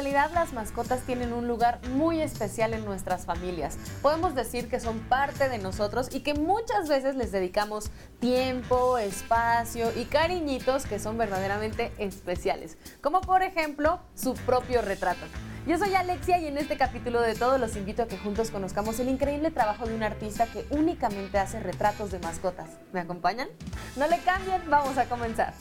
actualidad 0.00 0.30
las 0.32 0.54
mascotas 0.54 1.02
tienen 1.02 1.34
un 1.34 1.46
lugar 1.46 1.78
muy 1.90 2.22
especial 2.22 2.72
en 2.72 2.86
nuestras 2.86 3.26
familias. 3.26 3.76
Podemos 4.00 4.34
decir 4.34 4.70
que 4.70 4.80
son 4.80 4.98
parte 4.98 5.50
de 5.50 5.58
nosotros 5.58 6.08
y 6.10 6.20
que 6.20 6.32
muchas 6.32 6.88
veces 6.88 7.16
les 7.16 7.32
dedicamos 7.32 7.90
tiempo, 8.18 8.96
espacio 8.96 9.92
y 9.94 10.06
cariñitos 10.06 10.86
que 10.86 10.98
son 10.98 11.18
verdaderamente 11.18 11.92
especiales, 11.98 12.78
como 13.02 13.20
por 13.20 13.42
ejemplo 13.42 14.00
su 14.14 14.32
propio 14.32 14.80
retrato. 14.80 15.26
Yo 15.66 15.76
soy 15.76 15.92
Alexia 15.92 16.38
y 16.38 16.46
en 16.46 16.56
este 16.56 16.78
capítulo 16.78 17.20
de 17.20 17.34
todo 17.34 17.58
los 17.58 17.76
invito 17.76 18.04
a 18.04 18.08
que 18.08 18.16
juntos 18.16 18.50
conozcamos 18.50 18.98
el 19.00 19.10
increíble 19.10 19.50
trabajo 19.50 19.84
de 19.84 19.94
un 19.94 20.02
artista 20.02 20.46
que 20.46 20.64
únicamente 20.70 21.36
hace 21.36 21.60
retratos 21.60 22.10
de 22.10 22.20
mascotas. 22.20 22.70
¿Me 22.94 23.00
acompañan? 23.00 23.48
No 23.96 24.08
le 24.08 24.18
cambien, 24.20 24.62
vamos 24.70 24.96
a 24.96 25.04
comenzar. 25.10 25.52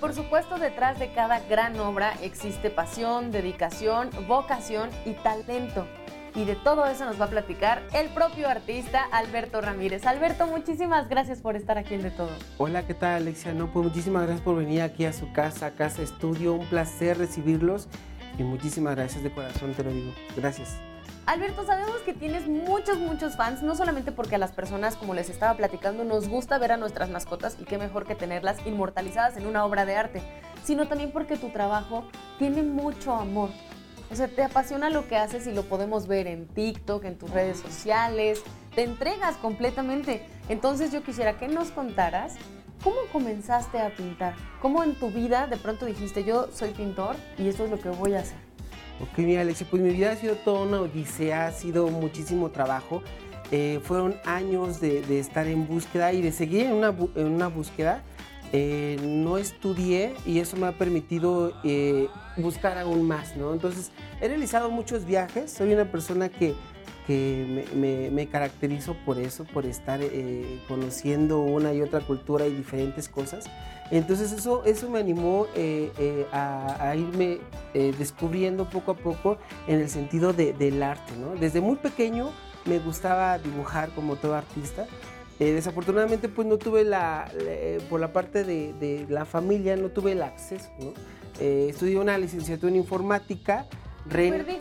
Por 0.00 0.14
supuesto 0.14 0.58
detrás 0.58 0.98
de 0.98 1.12
cada 1.12 1.40
gran 1.40 1.78
obra 1.78 2.14
existe 2.22 2.70
pasión, 2.70 3.30
dedicación, 3.30 4.10
vocación 4.26 4.90
y 5.04 5.12
talento. 5.12 5.86
Y 6.34 6.44
de 6.44 6.54
todo 6.54 6.86
eso 6.86 7.04
nos 7.04 7.20
va 7.20 7.24
a 7.26 7.30
platicar 7.30 7.82
el 7.92 8.08
propio 8.08 8.48
artista 8.48 9.04
Alberto 9.12 9.60
Ramírez. 9.60 10.06
Alberto, 10.06 10.46
muchísimas 10.46 11.08
gracias 11.08 11.40
por 11.40 11.56
estar 11.56 11.76
aquí 11.76 11.94
en 11.94 12.02
De 12.02 12.10
Todo. 12.10 12.30
Hola, 12.58 12.86
¿qué 12.86 12.94
tal 12.94 13.22
Alexia? 13.22 13.52
No, 13.52 13.72
pues 13.72 13.86
muchísimas 13.86 14.22
gracias 14.22 14.42
por 14.42 14.56
venir 14.56 14.82
aquí 14.82 15.04
a 15.04 15.12
su 15.12 15.32
casa, 15.32 15.72
casa 15.72 16.02
estudio. 16.02 16.54
Un 16.54 16.66
placer 16.66 17.18
recibirlos 17.18 17.88
y 18.38 18.44
muchísimas 18.44 18.94
gracias 18.94 19.24
de 19.24 19.30
corazón, 19.32 19.74
te 19.74 19.82
lo 19.82 19.90
digo. 19.90 20.12
Gracias. 20.36 20.78
Alberto, 21.26 21.64
sabemos 21.64 21.98
que 22.04 22.12
tienes 22.12 22.48
muchos, 22.48 22.98
muchos 22.98 23.36
fans, 23.36 23.62
no 23.62 23.76
solamente 23.76 24.10
porque 24.10 24.34
a 24.34 24.38
las 24.38 24.52
personas, 24.52 24.96
como 24.96 25.14
les 25.14 25.30
estaba 25.30 25.56
platicando, 25.56 26.04
nos 26.04 26.28
gusta 26.28 26.58
ver 26.58 26.72
a 26.72 26.76
nuestras 26.76 27.08
mascotas 27.10 27.56
y 27.60 27.64
qué 27.64 27.78
mejor 27.78 28.04
que 28.04 28.14
tenerlas 28.14 28.58
inmortalizadas 28.66 29.36
en 29.36 29.46
una 29.46 29.64
obra 29.64 29.84
de 29.84 29.96
arte, 29.96 30.22
sino 30.64 30.88
también 30.88 31.12
porque 31.12 31.36
tu 31.36 31.50
trabajo 31.50 32.04
tiene 32.38 32.62
mucho 32.62 33.14
amor. 33.14 33.50
O 34.10 34.16
sea, 34.16 34.26
te 34.26 34.42
apasiona 34.42 34.90
lo 34.90 35.06
que 35.06 35.16
haces 35.16 35.46
y 35.46 35.52
lo 35.52 35.62
podemos 35.62 36.08
ver 36.08 36.26
en 36.26 36.48
TikTok, 36.48 37.04
en 37.04 37.16
tus 37.16 37.30
redes 37.30 37.60
sociales, 37.60 38.42
te 38.74 38.82
entregas 38.82 39.36
completamente. 39.36 40.26
Entonces 40.48 40.90
yo 40.90 41.04
quisiera 41.04 41.38
que 41.38 41.46
nos 41.46 41.70
contaras 41.70 42.34
cómo 42.82 42.96
comenzaste 43.12 43.78
a 43.78 43.94
pintar, 43.94 44.34
cómo 44.60 44.82
en 44.82 44.96
tu 44.96 45.10
vida 45.10 45.46
de 45.46 45.58
pronto 45.58 45.86
dijiste 45.86 46.24
yo 46.24 46.48
soy 46.52 46.70
pintor 46.70 47.14
y 47.38 47.48
esto 47.48 47.64
es 47.64 47.70
lo 47.70 47.78
que 47.78 47.90
voy 47.90 48.14
a 48.14 48.20
hacer. 48.20 48.49
Ok, 49.02 49.18
mira 49.18 49.40
Alexia, 49.40 49.66
pues 49.70 49.82
mi 49.82 49.90
vida 49.90 50.12
ha 50.12 50.16
sido 50.16 50.34
toda 50.36 50.60
una 50.60 50.80
odisea, 50.82 51.46
ha 51.46 51.52
sido 51.52 51.88
muchísimo 51.88 52.50
trabajo. 52.50 53.02
Eh, 53.50 53.80
fueron 53.82 54.14
años 54.26 54.80
de, 54.80 55.18
estar 55.18 55.46
en 55.46 55.66
búsqueda 55.66 56.12
y 56.12 56.20
de 56.20 56.32
seguir 56.32 56.66
en 56.66 56.72
una, 56.72 56.94
en 57.16 57.26
una 57.26 57.48
búsqueda. 57.48 58.02
Eh, 58.52 58.98
no 59.02 59.38
estudié 59.38 60.12
y 60.26 60.40
eso 60.40 60.56
me 60.56 60.66
ha 60.66 60.72
permitido 60.72 61.54
eh, 61.64 62.08
buscar 62.36 62.76
aún 62.78 63.06
más, 63.06 63.36
¿no? 63.36 63.54
Entonces, 63.54 63.90
he 64.20 64.28
realizado 64.28 64.70
muchos 64.70 65.06
viajes, 65.06 65.50
soy 65.50 65.72
una 65.72 65.90
persona 65.90 66.28
que, 66.28 66.54
que 67.06 67.64
me, 67.74 68.10
me, 68.10 68.26
caracterizo 68.26 68.94
por 69.06 69.18
eso, 69.18 69.44
por 69.44 69.64
estar 69.66 70.00
conociendo 70.68 71.40
una 71.40 71.72
y 71.72 71.80
otra 71.80 72.00
cultura 72.00 72.46
y 72.46 72.52
diferentes 72.52 73.08
cosas. 73.08 73.48
Entonces 73.90 74.32
eso, 74.32 74.64
eso 74.64 74.88
me 74.88 75.00
animó 75.00 75.46
eh, 75.54 75.90
eh, 75.98 76.26
a, 76.32 76.94
irme 76.96 77.38
eh, 77.74 77.92
descubriendo 77.98 78.68
poco 78.68 78.92
a 78.92 78.96
poco 78.96 79.38
en 79.66 79.80
el 79.80 79.88
sentido 79.88 80.32
del 80.32 80.82
arte. 80.82 81.12
¿no? 81.16 81.34
Desde 81.34 81.60
muy 81.60 81.76
pequeño 81.76 82.30
me 82.66 82.78
gustaba 82.78 83.38
dibujar 83.38 83.90
como 83.90 84.16
todo 84.16 84.34
artista. 84.34 84.86
desafortunadamente 85.38 86.28
pues 86.28 86.46
no 86.46 86.58
tuve 86.58 86.84
la, 86.84 87.30
por 87.88 88.00
la 88.00 88.12
parte 88.12 88.44
de, 88.44 89.06
la 89.08 89.24
familia, 89.24 89.76
no 89.76 89.88
tuve 89.88 90.12
el 90.12 90.22
acceso. 90.22 90.70
¿no? 90.78 90.92
estudié 91.40 91.98
una 91.98 92.16
licenciatura 92.18 92.70
en 92.70 92.76
informática. 92.76 93.66
Diferente. 94.04 94.60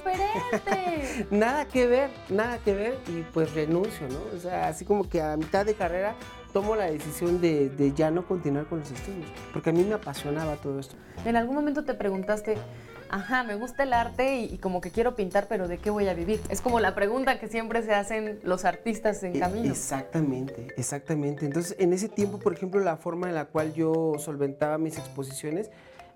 nada 1.32 1.66
que 1.66 1.88
ver, 1.88 2.10
nada 2.30 2.58
que 2.60 2.74
ver 2.74 2.98
y 3.08 3.22
pues 3.34 3.54
renuncio, 3.54 4.08
¿no? 4.10 4.20
O 4.36 4.40
sea, 4.40 4.68
así 4.68 4.84
como 4.86 5.08
que 5.08 5.22
a 5.22 5.38
mitad 5.38 5.66
de 5.66 5.76
carrera 5.76 6.16
tomo 6.54 6.76
la 6.76 6.90
decisión 6.90 7.42
de, 7.42 7.94
ya 7.96 8.12
no 8.12 8.26
continuar 8.26 8.66
con 8.66 8.80
los 8.80 8.92
estudios, 8.92 9.30
porque 9.54 9.70
a 9.70 9.74
mí 9.74 9.84
me 9.84 9.94
apasionaba 9.94 10.56
todo 10.56 10.80
esto. 10.80 10.96
En 11.26 11.36
algún 11.36 11.56
momento 11.56 11.84
te 11.84 11.94
preguntaste, 11.94 12.58
ajá, 13.10 13.44
me 13.44 13.56
gusta 13.56 13.84
el 13.84 13.94
arte 13.94 14.40
y, 14.40 14.58
como 14.58 14.82
que 14.82 14.92
quiero 14.92 15.16
pintar, 15.16 15.48
pero 15.48 15.68
¿de 15.68 15.78
qué 15.78 15.90
voy 15.90 16.08
a 16.08 16.14
vivir? 16.14 16.40
Es 16.50 16.62
como 16.62 16.80
la 16.80 16.96
pregunta 16.96 17.40
que 17.40 17.48
siempre 17.48 17.84
se 17.84 17.94
hacen 17.94 18.40
los 18.44 18.66
artistas 18.66 19.24
en 19.24 19.36
e, 19.36 19.40
camino. 19.40 19.70
Exactamente, 19.70 20.68
exactamente. 20.78 21.46
Entonces, 21.46 21.76
en 21.80 21.94
ese 21.94 22.10
tiempo, 22.10 22.40
por 22.40 22.54
ejemplo, 22.54 22.80
la 22.80 22.98
forma 22.98 23.30
en 23.30 23.36
la 23.36 23.46
cual 23.46 23.74
yo 23.74 24.14
solventaba 24.18 24.78
mis 24.78 24.98
exposiciones, 24.98 25.70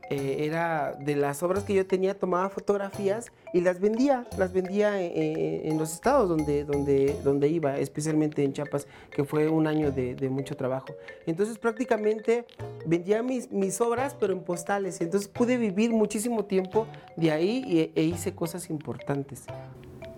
eh, 0.10 0.46
era 0.46 0.94
de 1.00 1.16
las 1.16 1.44
obras 1.44 1.64
que 1.64 1.74
yo 1.74 1.86
tenía, 1.86 2.18
tomaba 2.18 2.50
fotografías 2.50 3.32
y 3.54 3.62
las 3.62 3.80
vendía, 3.80 4.26
las 4.38 4.52
vendía 4.54 5.02
en, 5.02 5.78
los 5.78 5.94
estados 5.94 6.30
donde, 6.30 6.66
donde, 6.66 7.16
donde 7.24 7.48
iba, 7.48 7.78
especialmente 7.78 8.44
en 8.44 8.54
Chiapas, 8.54 8.88
que 9.12 9.24
fue 9.24 9.48
un 9.48 9.68
año 9.68 9.92
de, 9.92 10.30
mucho 10.30 10.56
trabajo. 10.56 10.88
Entonces 11.26 11.58
prácticamente 11.58 12.46
vendía 12.86 13.22
mis, 13.22 13.52
mis 13.52 13.80
obras, 13.82 14.16
pero 14.20 14.34
en 14.34 14.42
postales. 14.42 15.00
Entonces 15.02 15.28
pude 15.28 15.58
vivir 15.58 15.92
muchísimo 15.92 16.46
tiempo 16.46 16.88
de 17.16 17.32
ahí 17.32 17.92
e 17.96 18.04
hice 18.04 18.34
cosas 18.34 18.70
importantes. 18.70 19.46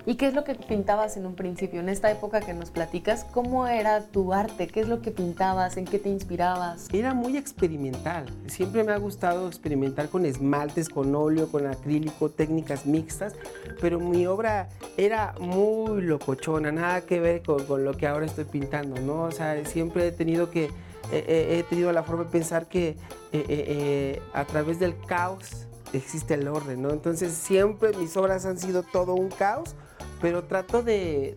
¿Y 0.08 0.16
qué 0.16 0.28
es 0.28 0.36
lo 0.36 0.44
que 0.44 0.54
pintabas 0.54 1.18
en 1.18 1.26
un 1.26 1.34
principio? 1.34 1.80
En 1.80 1.90
esta 1.90 2.12
época 2.12 2.40
que 2.40 2.54
nos 2.54 2.70
platicas, 2.70 3.24
¿cómo 3.24 3.66
era 3.66 4.02
tu 4.02 4.34
arte? 4.34 4.68
¿Qué 4.68 4.82
es 4.82 4.88
lo 4.88 5.02
que 5.02 5.10
pintabas? 5.10 5.78
¿En 5.78 5.86
qué 5.86 5.98
te 5.98 6.10
inspirabas? 6.10 6.88
Era 6.94 7.16
muy 7.16 7.38
experimental. 7.38 8.26
Siempre 8.46 8.84
me 8.84 8.92
ha 8.92 8.98
gustado 8.98 9.48
experimentar 9.48 10.10
con 10.10 10.28
esmaltes, 10.28 10.90
con 10.90 11.16
óleo, 11.16 11.52
con 11.52 11.66
acrílico, 11.66 12.30
técnicas 12.30 12.86
mixtas, 12.86 13.34
pero 13.82 14.00
mi 14.00 14.28
obra 14.28 14.70
era 14.96 15.34
muy 15.40 16.04
locochona, 16.04 16.72
nada 16.72 17.02
que 17.02 17.20
ver 17.20 17.42
con, 17.42 17.84
lo 17.84 17.98
que 17.98 18.06
ahora 18.06 18.28
estoy 18.28 18.46
pintando, 18.46 19.02
¿no? 19.02 19.24
O 19.24 19.32
sea, 19.32 19.66
siempre 19.66 20.08
he 20.08 20.12
tenido 20.12 20.52
que, 20.52 20.70
he 21.12 21.64
tenido 21.68 21.92
la 21.92 22.04
forma 22.04 22.26
de 22.26 22.30
pensar 22.30 22.68
que 22.68 22.90
eh, 22.90 22.98
eh, 23.34 24.22
a 24.34 24.46
través 24.46 24.80
del 24.80 24.96
caos 25.08 25.66
existe 25.94 26.36
el 26.36 26.48
orden, 26.48 26.84
¿no? 26.84 26.92
Entonces 26.92 27.34
siempre 27.34 27.92
mis 27.98 28.16
obras 28.18 28.46
han 28.46 28.60
sido 28.60 28.84
todo 28.84 29.16
un 29.16 29.30
caos, 29.30 29.76
pero 30.22 30.44
trato 30.44 30.84
de, 30.84 31.36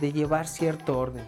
llevar 0.00 0.46
cierto 0.46 0.98
orden. 0.98 1.24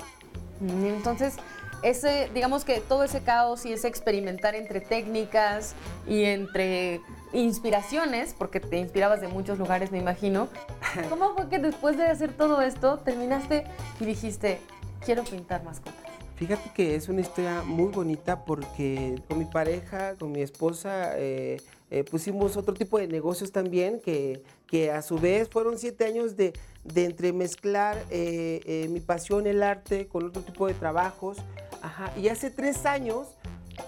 Mm, 0.61 0.87
entonces, 0.87 1.37
ese, 1.83 2.31
digamos 2.35 2.65
que 2.65 2.81
todo 2.81 3.05
ese 3.05 3.23
caos 3.23 3.65
y 3.65 3.73
ese 3.73 3.89
experimentar 3.89 4.55
entre 4.55 4.81
técnicas 4.81 5.75
y 6.07 6.25
entre 6.25 7.01
inspiraciones, 7.33 8.35
porque 8.37 8.61
te 8.61 8.79
inspirabas 8.79 9.21
de 9.21 9.29
muchos 9.29 9.59
lugares, 9.59 9.91
me 9.91 9.99
imagino. 9.99 10.49
¿Cómo 11.09 11.35
fue 11.35 11.49
que 11.49 11.59
después 11.59 11.97
de 11.97 12.07
hacer 12.07 12.33
todo 12.33 12.61
esto 12.61 12.99
terminaste 12.99 13.65
y 14.01 14.05
dijiste, 14.05 14.59
quiero 15.05 15.25
pintar 15.25 15.63
mascotas? 15.65 16.11
Fíjate 16.37 16.71
que 16.75 16.95
es 16.95 17.09
una 17.11 17.21
historia 17.21 17.63
muy 17.67 17.91
bonita 17.91 18.47
porque 18.47 19.23
con 19.29 19.39
mi 19.39 19.45
pareja, 19.45 20.15
con 20.15 20.33
mi 20.33 20.41
esposa, 20.41 21.13
eh, 21.19 21.61
eh, 21.91 22.05
pusimos 22.05 22.57
otro 22.57 22.73
tipo 22.73 22.99
de 22.99 23.09
negocios 23.09 23.51
también 23.51 24.01
que, 24.01 24.43
que 24.69 24.93
a 24.93 25.03
su 25.03 25.19
vez 25.19 25.49
fueron 25.49 25.77
siete 25.77 26.05
años 26.05 26.37
de, 26.37 26.53
de 26.85 27.05
entremezclar 27.05 27.99
eh, 28.11 28.61
eh, 28.65 28.89
mi 28.89 29.01
pasión, 29.01 29.49
el 29.49 29.63
arte, 29.63 30.07
con 30.07 30.25
otro 30.27 30.43
tipo 30.43 30.69
de 30.69 30.75
trabajos. 30.75 31.39
Ajá. 31.83 32.13
Y 32.17 32.29
hace 32.29 32.51
tres 32.51 32.87
años, 32.87 33.29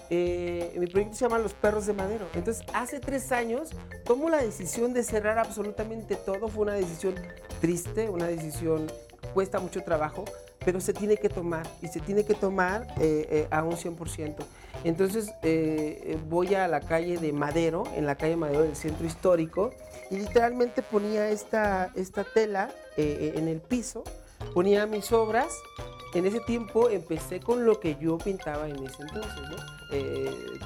mi 0.09 0.87
proyecto 0.87 1.15
se 1.15 1.25
llama 1.25 1.39
Los 1.39 1.53
Perros 1.53 1.85
de 1.85 1.93
Madero. 1.93 2.27
Entonces, 2.33 2.65
hace 2.73 2.99
tres 2.99 3.31
años 3.31 3.69
tomo 4.03 4.29
la 4.29 4.43
decisión 4.43 4.93
de 4.93 5.03
cerrar 5.03 5.39
absolutamente 5.39 6.15
todo. 6.15 6.49
Fue 6.49 6.63
una 6.63 6.73
decisión 6.73 7.15
triste, 7.61 8.09
una 8.09 8.27
decisión 8.27 8.91
cuesta 9.33 9.59
mucho 9.59 9.81
trabajo, 9.83 10.25
pero 10.65 10.81
se 10.81 10.93
tiene 10.93 11.15
que 11.15 11.29
tomar 11.29 11.65
y 11.81 11.87
se 11.87 12.01
tiene 12.01 12.25
que 12.25 12.33
tomar 12.33 12.87
a 13.51 13.63
un 13.63 13.75
100%. 13.75 14.43
Entonces 14.83 15.29
eh, 15.43 16.01
eh, 16.03 16.17
voy 16.29 16.55
a 16.55 16.67
la 16.67 16.81
calle 16.81 17.17
de 17.17 17.31
Madero, 17.31 17.83
en 17.95 18.05
la 18.05 18.15
calle 18.15 18.35
Madero 18.35 18.63
del 18.63 18.75
centro 18.75 19.05
histórico, 19.05 19.71
y 20.11 20.17
literalmente 20.17 20.81
ponía 20.81 21.29
esta, 21.29 21.91
esta 21.95 22.23
tela 22.23 22.69
eh, 22.97 23.33
en 23.35 23.47
el 23.47 23.61
piso, 23.61 24.03
ponía 24.53 24.85
mis 24.85 25.11
obras. 25.11 25.53
En 26.13 26.25
ese 26.25 26.41
tiempo 26.41 26.89
empecé 26.89 27.39
con 27.39 27.65
lo 27.65 27.79
que 27.79 27.97
yo 27.99 28.17
pintaba 28.17 28.69
en 28.69 28.75
ese 28.85 29.01
entonces, 29.01 29.31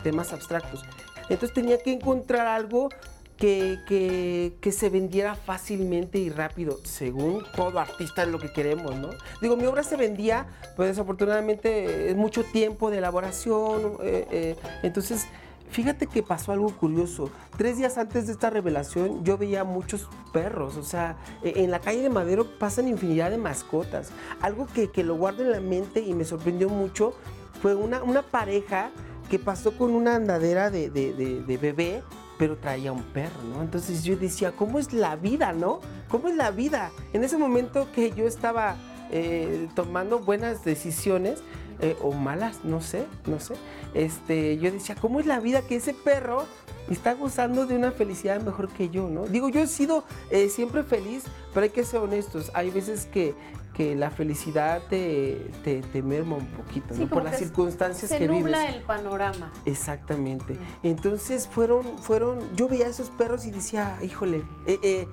temas 0.03 0.33
abstractos. 0.33 0.83
Entonces 1.29 1.53
tenía 1.53 1.77
que 1.77 1.93
encontrar 1.93 2.47
algo 2.47 2.89
que, 3.37 4.53
que, 4.59 4.71
se 4.71 4.89
vendiera 4.89 5.35
fácilmente 5.35 6.17
y 6.17 6.29
rápido, 6.29 6.79
según 6.83 7.43
todo 7.55 7.79
artista 7.79 8.23
es 8.23 8.29
lo 8.29 8.39
que 8.39 8.51
queremos, 8.51 8.95
¿no? 8.95 9.09
Digo, 9.41 9.55
mi 9.55 9.65
obra 9.65 9.83
se 9.83 9.95
vendía, 9.95 10.47
pues 10.75 10.89
desafortunadamente 10.89 12.09
es 12.09 12.15
mucho 12.15 12.43
tiempo 12.43 12.89
de 12.89 12.97
elaboración, 12.97 13.97
eh, 14.01 14.27
eh, 14.31 14.55
entonces 14.83 15.27
Fíjate 15.69 16.07
que 16.07 16.23
pasó 16.23 16.53
algo 16.53 16.69
curioso. 16.69 17.29
Tres 17.57 17.77
días 17.77 17.97
antes 17.97 18.25
de 18.25 18.31
esta 18.31 18.49
revelación 18.49 19.25
yo 19.25 19.37
veía 19.37 19.65
muchos 19.65 20.07
perros. 20.31 20.77
O 20.77 20.83
sea, 20.83 21.17
e, 21.43 21.61
en 21.63 21.71
la 21.71 21.79
calle 21.79 22.01
de 22.01 22.09
Madero 22.09 22.57
pasan 22.57 22.87
infinidad 22.87 23.31
de 23.31 23.37
mascotas. 23.37 24.11
Algo 24.41 24.65
que, 24.67 24.89
que 24.89 25.03
lo 25.03 25.15
guardo 25.15 25.43
en 25.43 25.51
la 25.51 25.59
mente 25.59 25.99
y 25.99 26.13
me 26.13 26.23
sorprendió 26.23 26.69
mucho 26.69 27.13
fue 27.61 27.75
una, 27.75 28.01
una 28.01 28.21
pareja 28.21 28.91
que 29.29 29.39
pasó 29.39 29.77
con 29.77 29.91
una 29.91 30.15
andadera 30.15 30.69
de, 30.69 30.89
de, 30.89 31.13
de, 31.13 31.57
bebé, 31.57 32.01
pero 32.37 32.57
traía 32.57 32.91
un 32.91 33.03
perro, 33.03 33.41
¿no? 33.53 33.61
Entonces 33.61 34.03
yo 34.03 34.15
decía, 34.15 34.51
¿cómo 34.51 34.79
es 34.79 34.93
la 34.93 35.15
vida, 35.15 35.53
no? 35.53 35.79
¿Cómo 36.09 36.27
es 36.27 36.35
la 36.35 36.51
vida? 36.51 36.91
En 37.13 37.23
ese 37.23 37.37
momento 37.37 37.87
que 37.93 38.11
yo 38.11 38.27
estaba 38.27 38.75
eh, 39.11 39.67
tomando 39.75 40.19
buenas 40.19 40.63
decisiones, 40.63 41.41
eh, 41.79 41.95
o 42.01 42.11
malas, 42.11 42.63
no 42.63 42.81
sé, 42.81 43.05
no 43.27 43.39
sé. 43.39 43.53
Este, 43.93 44.57
yo 44.57 44.71
decía, 44.71 44.95
¿cómo 44.99 45.19
es 45.19 45.27
la 45.27 45.39
vida 45.39 45.61
que 45.61 45.75
ese 45.75 45.93
perro 45.93 46.45
está 46.89 47.13
gozando 47.13 47.67
de 47.67 47.75
una 47.75 47.91
felicidad 47.91 48.41
mejor 48.41 48.69
que 48.69 48.89
yo, 48.89 49.09
¿no? 49.09 49.27
Digo, 49.27 49.49
yo 49.49 49.61
he 49.61 49.67
sido 49.67 50.03
eh, 50.31 50.49
siempre 50.49 50.83
feliz, 50.83 51.23
pero 51.53 51.65
hay 51.65 51.69
que 51.69 51.83
ser 51.83 51.99
honestos. 51.99 52.49
Hay 52.55 52.71
veces 52.71 53.05
que, 53.05 53.35
que 53.77 53.95
la 53.95 54.09
felicidad 54.09 54.81
te, 54.89 55.51
te, 55.63 56.01
merma 56.01 56.37
un 56.37 56.47
poquito, 56.47 56.95
¿no? 56.95 57.07
Por 57.07 57.23
las 57.23 57.37
circunstancias 57.37 58.09
que 58.09 58.27
vives. 58.27 58.45
Nubla 58.45 58.69
el 58.69 58.81
panorama. 58.81 59.53
Exactamente. 59.65 60.57
Entonces 60.81 61.47
fueron, 61.47 61.99
fueron, 61.99 62.39
yo 62.55 62.67
veía 62.67 62.87
a 62.87 62.89
esos 62.89 63.11
perros 63.11 63.45
y 63.45 63.51
decía, 63.51 63.99
híjole, 64.01 64.41
eh, 64.65 65.07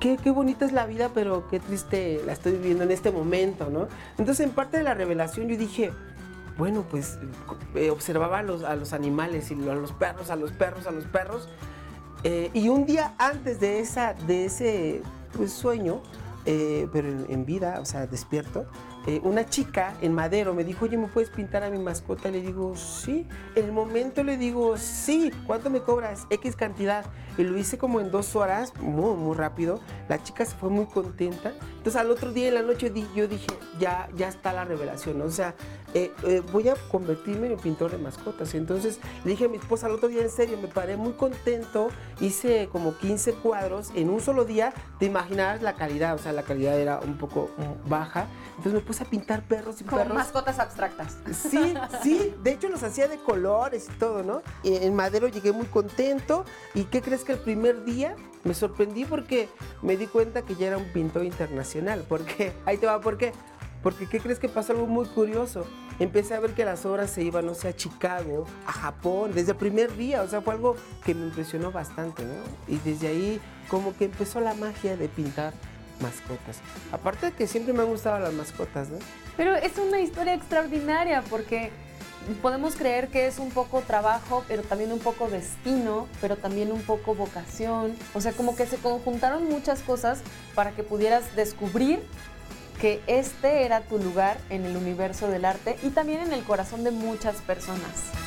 qué, 0.00 0.30
bonita 0.30 0.64
es 0.64 0.72
la 0.72 0.86
vida, 0.86 1.10
pero 1.12 1.46
qué 1.48 1.60
triste 1.60 2.22
la 2.24 2.32
estoy 2.32 2.52
viviendo 2.52 2.84
en 2.84 2.90
este 2.90 3.10
momento, 3.10 3.68
¿no? 3.68 3.88
Entonces, 4.16 4.46
en 4.46 4.52
parte 4.52 4.78
de 4.78 4.82
la 4.82 4.94
revelación, 4.94 5.48
yo 5.48 5.58
dije, 5.58 5.92
bueno, 6.56 6.86
pues 6.90 7.18
eh, 7.74 7.90
observaba 7.90 8.38
a 8.38 8.42
los, 8.42 8.64
a 8.64 8.76
los, 8.76 8.94
animales 8.94 9.50
y 9.50 9.54
a 9.68 9.74
los 9.74 9.92
perros, 9.92 10.30
a 10.30 10.36
los 10.36 10.52
perros, 10.52 10.86
a 10.86 10.90
los 10.90 11.04
perros. 11.04 11.50
Eh, 12.22 12.50
y 12.54 12.70
un 12.70 12.86
día 12.86 13.12
antes 13.18 13.60
de, 13.60 13.80
esa, 13.80 14.14
de 14.14 14.46
ese 14.46 15.02
pues, 15.36 15.52
sueño, 15.52 16.00
eh, 16.46 16.88
pero 16.92 17.08
en, 17.08 17.44
vida, 17.44 17.78
o 17.80 17.84
sea, 17.84 18.06
despierto, 18.06 18.66
una 19.22 19.44
chica 19.44 19.94
en 20.00 20.14
Madero 20.14 20.54
me 20.54 20.64
dijo, 20.64 20.86
oye, 20.86 20.96
¿me 20.96 21.08
puedes 21.08 21.28
pintar 21.28 21.62
a 21.62 21.70
mi 21.70 21.78
mascota? 21.78 22.30
Le 22.30 22.40
digo, 22.40 22.74
sí. 22.74 23.26
El 23.54 23.70
momento 23.70 24.22
le 24.22 24.38
digo, 24.38 24.78
sí. 24.78 25.30
¿Cuánto 25.46 25.68
me 25.68 25.80
cobras? 25.80 26.26
X 26.30 26.56
cantidad 26.56 27.04
y 27.36 27.42
lo 27.44 27.58
hice 27.58 27.78
como 27.78 28.00
en 28.00 28.10
dos 28.10 28.36
horas, 28.36 28.72
muy, 28.80 29.14
muy 29.14 29.36
rápido. 29.36 29.80
La 30.08 30.22
chica 30.22 30.44
se 30.44 30.54
fue 30.54 30.70
muy 30.70 30.86
contenta. 30.86 31.52
Entonces 31.76 31.96
al 31.96 32.10
otro 32.10 32.32
día 32.32 32.48
en 32.48 32.54
la 32.54 32.62
noche 32.62 32.92
yo 33.14 33.28
dije, 33.28 33.46
ya, 33.78 34.08
ya 34.16 34.28
está 34.28 34.52
la 34.52 34.64
revelación. 34.64 35.20
O 35.22 35.30
sea, 35.30 35.54
eh, 35.94 36.12
eh, 36.24 36.42
voy 36.52 36.68
a 36.68 36.74
convertirme 36.90 37.46
en 37.46 37.58
pintor 37.58 37.90
de 37.90 37.98
mascotas. 37.98 38.54
Entonces 38.54 38.98
le 39.24 39.32
dije 39.32 39.44
a 39.44 39.48
mi 39.48 39.58
esposa 39.58 39.86
al 39.86 39.92
otro 39.92 40.08
día, 40.08 40.22
en 40.22 40.30
serio, 40.30 40.58
me 40.60 40.68
paré 40.68 40.96
muy 40.96 41.12
contento. 41.12 41.88
Hice 42.20 42.68
como 42.70 42.96
15 42.96 43.34
cuadros 43.34 43.90
en 43.94 44.10
un 44.10 44.20
solo 44.20 44.44
día. 44.44 44.72
Te 44.98 45.06
imaginarás 45.06 45.62
la 45.62 45.74
calidad, 45.74 46.14
o 46.14 46.18
sea, 46.18 46.32
la 46.32 46.42
calidad 46.42 46.78
era 46.78 47.00
un 47.00 47.18
poco 47.18 47.50
baja. 47.86 48.28
Entonces 48.56 48.74
me 48.74 48.80
puse 48.80 49.04
a 49.04 49.06
pintar 49.06 49.42
perros 49.42 49.80
y 49.80 49.84
como 49.84 50.04
mascotas 50.06 50.58
abstractas. 50.58 51.16
Sí, 51.32 51.74
sí. 52.02 52.34
De 52.42 52.52
hecho 52.52 52.68
los 52.68 52.82
hacía 52.82 53.08
de 53.08 53.18
colores 53.18 53.88
y 53.88 53.98
todo, 53.98 54.22
¿no? 54.22 54.42
En 54.62 54.94
Madero 54.94 55.28
llegué 55.28 55.52
muy 55.52 55.66
contento. 55.66 56.44
¿Y 56.74 56.84
qué 56.84 57.02
crees 57.02 57.23
que 57.24 57.32
el 57.32 57.38
primer 57.38 57.84
día 57.84 58.16
me 58.44 58.54
sorprendí 58.54 59.04
porque 59.04 59.48
me 59.82 59.96
di 59.96 60.06
cuenta 60.06 60.42
que 60.42 60.54
ya 60.54 60.68
era 60.68 60.78
un 60.78 60.92
pintor 60.92 61.24
internacional. 61.24 62.04
Porque, 62.08 62.52
ahí 62.66 62.78
te 62.78 62.86
va, 62.86 63.00
¿por 63.00 63.18
qué? 63.18 63.32
Porque, 63.82 64.08
¿qué 64.08 64.20
crees 64.20 64.38
que 64.38 64.48
pasó 64.48 64.72
algo 64.72 64.86
muy 64.86 65.06
curioso? 65.06 65.66
Empecé 65.98 66.34
a 66.34 66.40
ver 66.40 66.52
que 66.52 66.64
las 66.64 66.86
obras 66.86 67.10
se 67.10 67.22
iban, 67.22 67.46
no 67.46 67.54
sé, 67.54 67.68
a 67.68 67.76
Chicago, 67.76 68.46
a 68.66 68.72
Japón, 68.72 69.32
desde 69.34 69.52
el 69.52 69.58
primer 69.58 69.94
día. 69.96 70.22
O 70.22 70.28
sea, 70.28 70.40
fue 70.40 70.54
algo 70.54 70.76
que 71.04 71.14
me 71.14 71.26
impresionó 71.26 71.70
bastante, 71.70 72.24
¿no? 72.24 72.32
Y 72.66 72.78
desde 72.78 73.08
ahí, 73.08 73.40
como 73.68 73.96
que 73.96 74.06
empezó 74.06 74.40
la 74.40 74.54
magia 74.54 74.96
de 74.96 75.08
pintar 75.08 75.52
mascotas. 76.00 76.60
Aparte 76.92 77.26
de 77.26 77.32
que 77.32 77.46
siempre 77.46 77.72
me 77.72 77.82
han 77.82 77.88
gustado 77.88 78.18
las 78.18 78.32
mascotas, 78.32 78.88
¿no? 78.88 78.98
Pero 79.36 79.54
es 79.54 79.76
una 79.78 80.00
historia 80.00 80.34
extraordinaria 80.34 81.22
porque 81.28 81.70
podemos 82.42 82.74
creer 82.74 83.08
que 83.08 83.26
es 83.26 83.38
un 83.38 83.50
poco 83.50 83.80
trabajo, 83.82 84.44
pero 84.48 84.62
también 84.62 84.92
un 84.92 84.98
poco 84.98 85.28
destino, 85.28 86.08
pero 86.20 86.36
también 86.36 86.72
un 86.72 86.82
poco 86.82 87.14
vocación. 87.14 87.96
O 88.14 88.20
sea, 88.20 88.32
como 88.32 88.56
que 88.56 88.66
se 88.66 88.76
conjuntaron 88.76 89.48
muchas 89.48 89.80
cosas 89.80 90.20
para 90.54 90.72
que 90.72 90.82
pudieras 90.82 91.36
descubrir 91.36 92.02
que 92.80 93.00
este 93.06 93.64
era 93.64 93.80
tu 93.82 93.98
lugar 93.98 94.38
en 94.50 94.64
el 94.64 94.76
universo 94.76 95.28
del 95.28 95.44
arte 95.44 95.76
y 95.82 95.90
también 95.90 96.20
en 96.20 96.32
el 96.32 96.42
corazón 96.44 96.84
de 96.84 96.90
muchas 96.90 97.36
personas. 97.36 98.23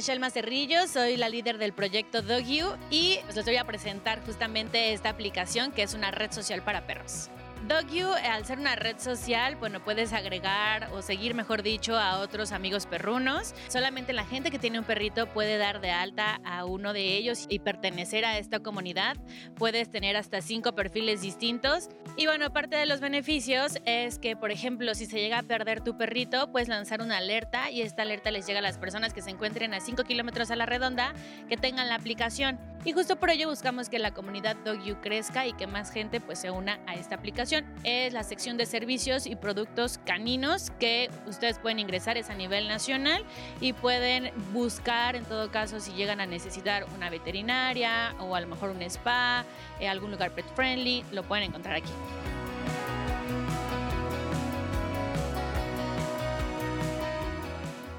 Soy 0.00 0.14
Shelma 0.14 0.30
Cerrillo, 0.30 0.86
soy 0.86 1.16
la 1.16 1.28
líder 1.28 1.58
del 1.58 1.72
proyecto 1.72 2.22
Dog 2.22 2.44
y 2.90 3.18
pues, 3.24 3.44
voy 3.44 3.56
a 3.56 3.64
presentar 3.64 4.24
justamente 4.24 4.92
esta 4.92 5.10
aplicación 5.10 5.72
que 5.72 5.82
es 5.82 5.94
una 5.94 6.10
red 6.10 6.32
social 6.32 6.62
para 6.62 6.86
perros. 6.86 7.28
DogU, 7.68 8.12
al 8.12 8.44
ser 8.46 8.58
una 8.58 8.74
red 8.74 8.98
social, 8.98 9.56
bueno, 9.56 9.84
puedes 9.84 10.12
agregar 10.12 10.90
o 10.92 11.02
seguir, 11.02 11.34
mejor 11.34 11.62
dicho, 11.62 11.96
a 11.96 12.18
otros 12.20 12.52
amigos 12.52 12.86
perrunos. 12.86 13.54
Solamente 13.68 14.12
la 14.12 14.24
gente 14.24 14.50
que 14.50 14.58
tiene 14.58 14.78
un 14.78 14.84
perrito 14.84 15.26
puede 15.26 15.58
dar 15.58 15.80
de 15.80 15.90
alta 15.90 16.40
a 16.44 16.64
uno 16.64 16.92
de 16.92 17.16
ellos 17.16 17.46
y 17.48 17.58
pertenecer 17.58 18.24
a 18.24 18.38
esta 18.38 18.60
comunidad. 18.60 19.16
Puedes 19.56 19.90
tener 19.90 20.16
hasta 20.16 20.40
cinco 20.40 20.74
perfiles 20.74 21.20
distintos. 21.20 21.90
Y 22.16 22.26
bueno, 22.26 22.50
parte 22.50 22.76
de 22.76 22.86
los 22.86 23.00
beneficios 23.00 23.78
es 23.84 24.18
que, 24.18 24.36
por 24.36 24.50
ejemplo, 24.50 24.94
si 24.94 25.06
se 25.06 25.20
llega 25.20 25.38
a 25.38 25.42
perder 25.42 25.82
tu 25.82 25.98
perrito, 25.98 26.50
puedes 26.50 26.68
lanzar 26.68 27.02
una 27.02 27.18
alerta 27.18 27.70
y 27.70 27.82
esta 27.82 28.02
alerta 28.02 28.30
les 28.30 28.46
llega 28.46 28.60
a 28.60 28.62
las 28.62 28.78
personas 28.78 29.12
que 29.12 29.20
se 29.20 29.30
encuentren 29.30 29.74
a 29.74 29.80
5 29.80 30.04
kilómetros 30.04 30.50
a 30.50 30.56
la 30.56 30.66
redonda 30.66 31.12
que 31.48 31.56
tengan 31.58 31.88
la 31.88 31.96
aplicación. 31.96 32.58
Y 32.84 32.92
justo 32.92 33.16
por 33.16 33.28
ello 33.28 33.48
buscamos 33.50 33.90
que 33.90 33.98
la 33.98 34.14
comunidad 34.14 34.56
DogU 34.64 35.00
crezca 35.02 35.46
y 35.46 35.52
que 35.52 35.66
más 35.66 35.90
gente 35.90 36.18
pues 36.20 36.38
se 36.38 36.50
una 36.50 36.80
a 36.86 36.94
esta 36.94 37.14
aplicación. 37.14 37.66
Es 37.84 38.14
la 38.14 38.22
sección 38.22 38.56
de 38.56 38.64
servicios 38.64 39.26
y 39.26 39.36
productos 39.36 39.98
caninos 40.06 40.70
que 40.78 41.10
ustedes 41.26 41.58
pueden 41.58 41.78
ingresar, 41.78 42.16
es 42.16 42.30
a 42.30 42.34
nivel 42.34 42.68
nacional 42.68 43.22
y 43.60 43.74
pueden 43.74 44.32
buscar 44.52 45.14
en 45.14 45.24
todo 45.24 45.50
caso 45.50 45.78
si 45.78 45.92
llegan 45.92 46.20
a 46.20 46.26
necesitar 46.26 46.86
una 46.96 47.10
veterinaria 47.10 48.14
o 48.18 48.34
a 48.34 48.40
lo 48.40 48.46
mejor 48.46 48.70
un 48.70 48.80
spa, 48.82 49.44
eh, 49.78 49.86
algún 49.86 50.10
lugar 50.10 50.30
pet 50.30 50.46
friendly, 50.54 51.04
lo 51.12 51.22
pueden 51.22 51.44
encontrar 51.44 51.76
aquí. 51.76 51.92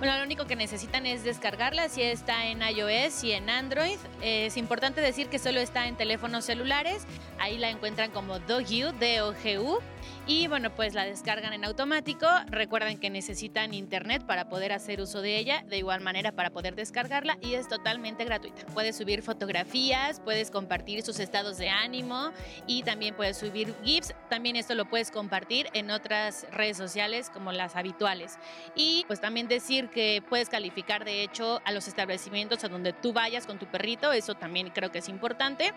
Bueno, 0.01 0.17
lo 0.17 0.23
único 0.23 0.47
que 0.47 0.55
necesitan 0.55 1.05
es 1.05 1.23
descargarla, 1.23 1.87
si 1.87 2.01
está 2.01 2.47
en 2.47 2.63
iOS 2.63 3.23
y 3.23 3.33
en 3.33 3.51
Android. 3.51 3.99
Es 4.23 4.57
importante 4.57 4.99
decir 4.99 5.27
que 5.29 5.37
solo 5.37 5.59
está 5.59 5.85
en 5.85 5.95
teléfonos 5.95 6.43
celulares. 6.43 7.05
Ahí 7.37 7.59
la 7.59 7.69
encuentran 7.69 8.09
como 8.09 8.39
DOGU, 8.39 8.93
D-O-G-U. 8.99 9.77
Y 10.25 10.47
bueno, 10.47 10.73
pues 10.73 10.95
la 10.95 11.05
descargan 11.05 11.53
en 11.53 11.65
automático. 11.65 12.27
Recuerden 12.47 12.97
que 12.99 13.11
necesitan 13.11 13.75
internet 13.75 14.23
para 14.25 14.49
poder 14.49 14.71
hacer 14.71 15.01
uso 15.01 15.21
de 15.21 15.37
ella, 15.37 15.63
de 15.67 15.77
igual 15.77 16.01
manera 16.01 16.31
para 16.31 16.49
poder 16.49 16.75
descargarla 16.75 17.37
y 17.39 17.53
es 17.53 17.67
totalmente 17.67 18.25
gratuita. 18.25 18.65
Puedes 18.73 18.95
subir 18.95 19.21
fotografías, 19.21 20.19
puedes 20.19 20.49
compartir 20.49 21.03
sus 21.03 21.19
estados 21.19 21.57
de 21.57 21.69
ánimo 21.69 22.31
y 22.65 22.81
también 22.81 23.15
puedes 23.15 23.37
subir 23.37 23.75
GIFs. 23.83 24.15
También 24.29 24.55
esto 24.55 24.73
lo 24.73 24.85
puedes 24.85 25.11
compartir 25.11 25.67
en 25.73 25.91
otras 25.91 26.47
redes 26.51 26.77
sociales 26.77 27.29
como 27.29 27.51
las 27.51 27.75
habituales. 27.75 28.39
Y 28.75 29.03
pues 29.05 29.21
también 29.21 29.47
decir 29.47 29.90
que 29.91 30.23
puedes 30.27 30.49
calificar 30.49 31.05
de 31.05 31.23
hecho 31.23 31.61
a 31.65 31.71
los 31.71 31.87
establecimientos 31.87 32.63
a 32.63 32.69
donde 32.69 32.93
tú 32.93 33.13
vayas 33.13 33.45
con 33.45 33.59
tu 33.59 33.65
perrito, 33.65 34.11
eso 34.11 34.35
también 34.35 34.69
creo 34.69 34.91
que 34.91 34.99
es 34.99 35.09
importante. 35.09 35.73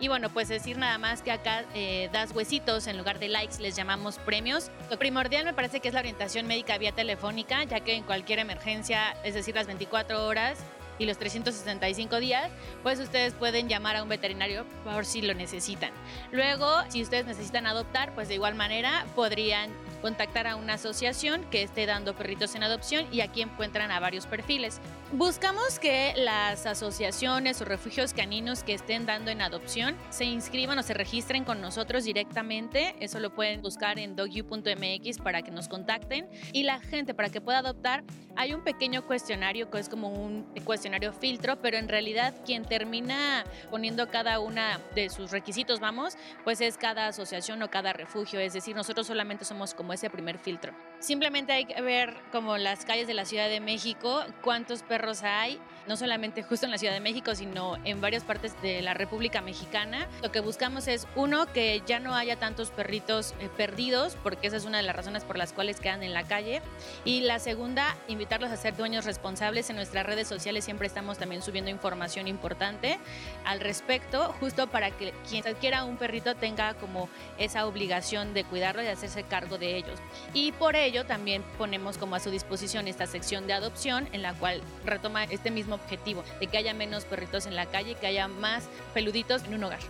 Y 0.00 0.08
bueno, 0.08 0.30
pues 0.30 0.48
decir 0.48 0.78
nada 0.78 0.98
más 0.98 1.22
que 1.22 1.30
acá 1.30 1.64
eh, 1.74 2.08
das 2.12 2.32
huesitos 2.32 2.86
en 2.86 2.98
lugar 2.98 3.18
de 3.18 3.28
likes, 3.28 3.58
les 3.60 3.76
llamamos 3.76 4.18
premios. 4.18 4.70
Lo 4.90 4.98
primordial 4.98 5.44
me 5.44 5.54
parece 5.54 5.80
que 5.80 5.88
es 5.88 5.94
la 5.94 6.00
orientación 6.00 6.46
médica 6.46 6.78
vía 6.78 6.92
telefónica, 6.92 7.64
ya 7.64 7.80
que 7.80 7.94
en 7.94 8.02
cualquier 8.02 8.38
emergencia, 8.38 9.16
es 9.24 9.34
decir, 9.34 9.54
las 9.54 9.66
24 9.66 10.26
horas, 10.26 10.58
y 10.98 11.06
los 11.06 11.18
365 11.18 12.18
días, 12.18 12.50
pues 12.82 12.98
ustedes 12.98 13.32
pueden 13.34 13.68
llamar 13.68 13.96
a 13.96 14.02
un 14.02 14.08
veterinario 14.08 14.64
por 14.84 15.04
si 15.04 15.22
lo 15.22 15.34
necesitan. 15.34 15.90
Luego, 16.32 16.68
si 16.88 17.02
ustedes 17.02 17.26
necesitan 17.26 17.66
adoptar, 17.66 18.14
pues 18.14 18.28
de 18.28 18.34
igual 18.34 18.54
manera 18.54 19.06
podrían 19.14 19.70
contactar 19.98 20.46
a 20.46 20.56
una 20.56 20.74
asociación 20.74 21.44
que 21.50 21.62
esté 21.62 21.86
dando 21.86 22.14
perritos 22.14 22.54
en 22.54 22.62
adopción 22.62 23.06
y 23.12 23.20
aquí 23.20 23.42
encuentran 23.42 23.90
a 23.90 24.00
varios 24.00 24.26
perfiles. 24.26 24.80
Buscamos 25.12 25.78
que 25.78 26.12
las 26.16 26.66
asociaciones 26.66 27.62
o 27.62 27.64
refugios 27.64 28.12
caninos 28.12 28.62
que 28.62 28.74
estén 28.74 29.06
dando 29.06 29.30
en 29.30 29.40
adopción 29.40 29.96
se 30.10 30.26
inscriban 30.26 30.78
o 30.78 30.82
se 30.82 30.92
registren 30.92 31.44
con 31.44 31.60
nosotros 31.62 32.04
directamente. 32.04 32.94
Eso 33.00 33.18
lo 33.18 33.34
pueden 33.34 33.62
buscar 33.62 33.98
en 33.98 34.16
dogu.mx 34.16 35.18
para 35.18 35.42
que 35.42 35.50
nos 35.50 35.68
contacten. 35.68 36.28
Y 36.52 36.64
la 36.64 36.80
gente, 36.80 37.14
para 37.14 37.30
que 37.30 37.40
pueda 37.40 37.58
adoptar, 37.58 38.04
hay 38.36 38.52
un 38.52 38.62
pequeño 38.62 39.06
cuestionario 39.06 39.70
que 39.70 39.78
es 39.78 39.88
como 39.88 40.08
un 40.08 40.44
cuestionario 40.64 41.12
filtro, 41.12 41.60
pero 41.60 41.78
en 41.78 41.88
realidad 41.88 42.34
quien 42.44 42.64
termina 42.64 43.44
poniendo 43.70 44.08
cada 44.08 44.40
una 44.40 44.78
de 44.94 45.08
sus 45.08 45.30
requisitos, 45.30 45.80
vamos, 45.80 46.16
pues 46.44 46.60
es 46.60 46.76
cada 46.76 47.08
asociación 47.08 47.62
o 47.62 47.70
cada 47.70 47.92
refugio. 47.92 48.38
Es 48.40 48.52
decir, 48.52 48.76
nosotros 48.76 49.06
solamente 49.06 49.44
somos 49.44 49.74
como 49.74 49.87
ese 49.92 50.10
primer 50.10 50.38
filtro. 50.38 50.72
Simplemente 50.98 51.52
hay 51.52 51.64
que 51.64 51.80
ver 51.80 52.14
como 52.32 52.56
las 52.56 52.84
calles 52.84 53.06
de 53.06 53.14
la 53.14 53.24
Ciudad 53.24 53.48
de 53.48 53.60
México, 53.60 54.24
cuántos 54.42 54.82
perros 54.82 55.22
hay, 55.22 55.60
no 55.88 55.96
solamente 55.96 56.42
justo 56.42 56.66
en 56.66 56.72
la 56.72 56.78
Ciudad 56.78 56.92
de 56.92 57.00
México, 57.00 57.34
sino 57.34 57.76
en 57.84 58.00
varias 58.00 58.22
partes 58.22 58.60
de 58.60 58.82
la 58.82 58.94
República 58.94 59.40
Mexicana. 59.40 60.06
Lo 60.22 60.30
que 60.30 60.40
buscamos 60.40 60.86
es, 60.86 61.06
uno, 61.16 61.46
que 61.46 61.82
ya 61.86 61.98
no 61.98 62.14
haya 62.14 62.36
tantos 62.36 62.70
perritos 62.70 63.34
eh, 63.40 63.48
perdidos, 63.56 64.16
porque 64.22 64.48
esa 64.48 64.58
es 64.58 64.66
una 64.66 64.76
de 64.76 64.84
las 64.84 64.94
razones 64.94 65.24
por 65.24 65.38
las 65.38 65.52
cuales 65.52 65.80
quedan 65.80 66.02
en 66.02 66.12
la 66.12 66.24
calle. 66.24 66.60
Y 67.04 67.20
la 67.20 67.38
segunda, 67.38 67.96
invitarlos 68.06 68.50
a 68.50 68.56
ser 68.56 68.76
dueños 68.76 69.06
responsables. 69.06 69.70
En 69.70 69.76
nuestras 69.76 70.04
redes 70.04 70.28
sociales 70.28 70.64
siempre 70.64 70.86
estamos 70.86 71.16
también 71.16 71.40
subiendo 71.40 71.70
información 71.70 72.28
importante 72.28 72.98
al 73.44 73.60
respecto, 73.60 74.34
justo 74.40 74.66
para 74.66 74.90
que 74.90 75.14
quien 75.28 75.46
adquiera 75.46 75.84
un 75.84 75.96
perrito 75.96 76.34
tenga 76.34 76.74
como 76.74 77.08
esa 77.38 77.66
obligación 77.66 78.34
de 78.34 78.44
cuidarlo 78.44 78.82
y 78.82 78.88
hacerse 78.88 79.22
cargo 79.22 79.56
de 79.56 79.76
ellos. 79.76 79.98
Y 80.34 80.52
por 80.52 80.76
ello 80.76 81.06
también 81.06 81.42
ponemos 81.56 81.96
como 81.96 82.14
a 82.14 82.20
su 82.20 82.30
disposición 82.30 82.88
esta 82.88 83.06
sección 83.06 83.46
de 83.46 83.54
adopción 83.54 84.08
en 84.12 84.20
la 84.22 84.34
cual 84.34 84.60
retoma 84.84 85.24
este 85.24 85.50
mismo 85.50 85.77
objetivo 85.82 86.24
de 86.40 86.46
que 86.46 86.58
haya 86.58 86.74
menos 86.74 87.04
perritos 87.04 87.46
en 87.46 87.56
la 87.56 87.66
calle, 87.66 87.94
que 87.94 88.06
haya 88.06 88.28
más 88.28 88.64
peluditos 88.94 89.44
en 89.44 89.54
un 89.54 89.64
hogar. 89.64 89.80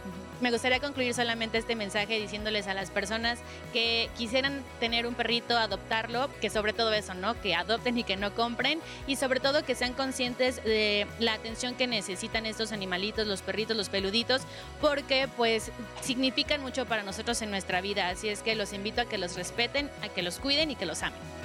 Me 0.40 0.52
gustaría 0.52 0.78
concluir 0.78 1.14
solamente 1.14 1.58
este 1.58 1.74
mensaje 1.74 2.20
diciéndoles 2.20 2.68
a 2.68 2.74
las 2.74 2.90
personas 2.90 3.40
que 3.72 4.08
quisieran 4.16 4.62
tener 4.78 5.04
un 5.08 5.14
perrito, 5.14 5.58
adoptarlo, 5.58 6.30
que 6.40 6.48
sobre 6.48 6.72
todo 6.72 6.92
eso, 6.92 7.14
¿no? 7.14 7.40
Que 7.40 7.56
adopten 7.56 7.98
y 7.98 8.04
que 8.04 8.16
no 8.16 8.32
compren 8.32 8.80
y 9.08 9.16
sobre 9.16 9.40
todo 9.40 9.64
que 9.64 9.74
sean 9.74 9.94
conscientes 9.94 10.62
de 10.62 11.08
la 11.18 11.32
atención 11.32 11.74
que 11.74 11.88
necesitan 11.88 12.46
estos 12.46 12.70
animalitos, 12.70 13.26
los 13.26 13.42
perritos, 13.42 13.76
los 13.76 13.88
peluditos, 13.88 14.42
porque 14.80 15.28
pues 15.36 15.72
significan 16.02 16.60
mucho 16.60 16.86
para 16.86 17.02
nosotros 17.02 17.42
en 17.42 17.50
nuestra 17.50 17.80
vida. 17.80 18.08
Así 18.08 18.28
es 18.28 18.42
que 18.42 18.54
los 18.54 18.72
invito 18.72 19.00
a 19.00 19.06
que 19.06 19.18
los 19.18 19.34
respeten, 19.34 19.90
a 20.02 20.08
que 20.08 20.22
los 20.22 20.38
cuiden 20.38 20.70
y 20.70 20.76
que 20.76 20.86
los 20.86 21.02
amen. 21.02 21.37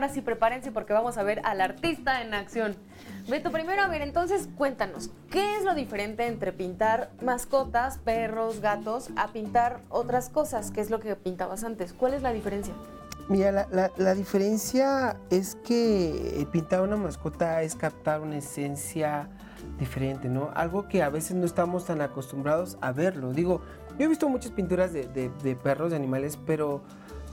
Ahora 0.00 0.12
sí 0.12 0.22
prepárense 0.22 0.72
porque 0.72 0.94
vamos 0.94 1.18
a 1.18 1.22
ver 1.22 1.42
al 1.44 1.60
artista 1.60 2.22
en 2.22 2.32
acción. 2.32 2.74
Beto, 3.28 3.52
primero 3.52 3.82
a 3.82 3.88
ver, 3.88 4.00
entonces 4.00 4.48
cuéntanos, 4.56 5.10
¿qué 5.30 5.56
es 5.58 5.64
lo 5.64 5.74
diferente 5.74 6.26
entre 6.26 6.52
pintar 6.54 7.10
mascotas, 7.22 7.98
perros, 7.98 8.60
gatos, 8.60 9.10
a 9.16 9.28
pintar 9.28 9.80
otras 9.90 10.30
cosas? 10.30 10.70
¿Qué 10.70 10.80
es 10.80 10.88
lo 10.88 11.00
que 11.00 11.14
pintabas 11.16 11.64
antes? 11.64 11.92
¿Cuál 11.92 12.14
es 12.14 12.22
la 12.22 12.32
diferencia? 12.32 12.72
Mira, 13.28 13.68
la, 13.70 14.14
diferencia 14.14 15.16
es 15.28 15.54
que 15.56 16.46
pintar 16.50 16.80
una 16.80 16.96
mascota 16.96 17.62
es 17.62 17.76
captar 17.76 18.22
una 18.22 18.38
esencia 18.38 19.28
diferente, 19.78 20.28
¿no? 20.30 20.50
Algo 20.54 20.88
que 20.88 21.02
a 21.02 21.10
veces 21.10 21.36
no 21.36 21.44
estamos 21.44 21.84
tan 21.84 22.00
acostumbrados 22.00 22.78
a 22.80 22.90
verlo. 22.92 23.32
Digo, 23.32 23.60
yo 23.98 24.06
he 24.06 24.08
visto 24.08 24.28
muchas 24.30 24.50
pinturas 24.50 24.92
de- 24.94 25.06
de 25.06 25.56
perros, 25.56 25.90
de 25.90 25.96
animales, 25.96 26.38
pero, 26.46 26.82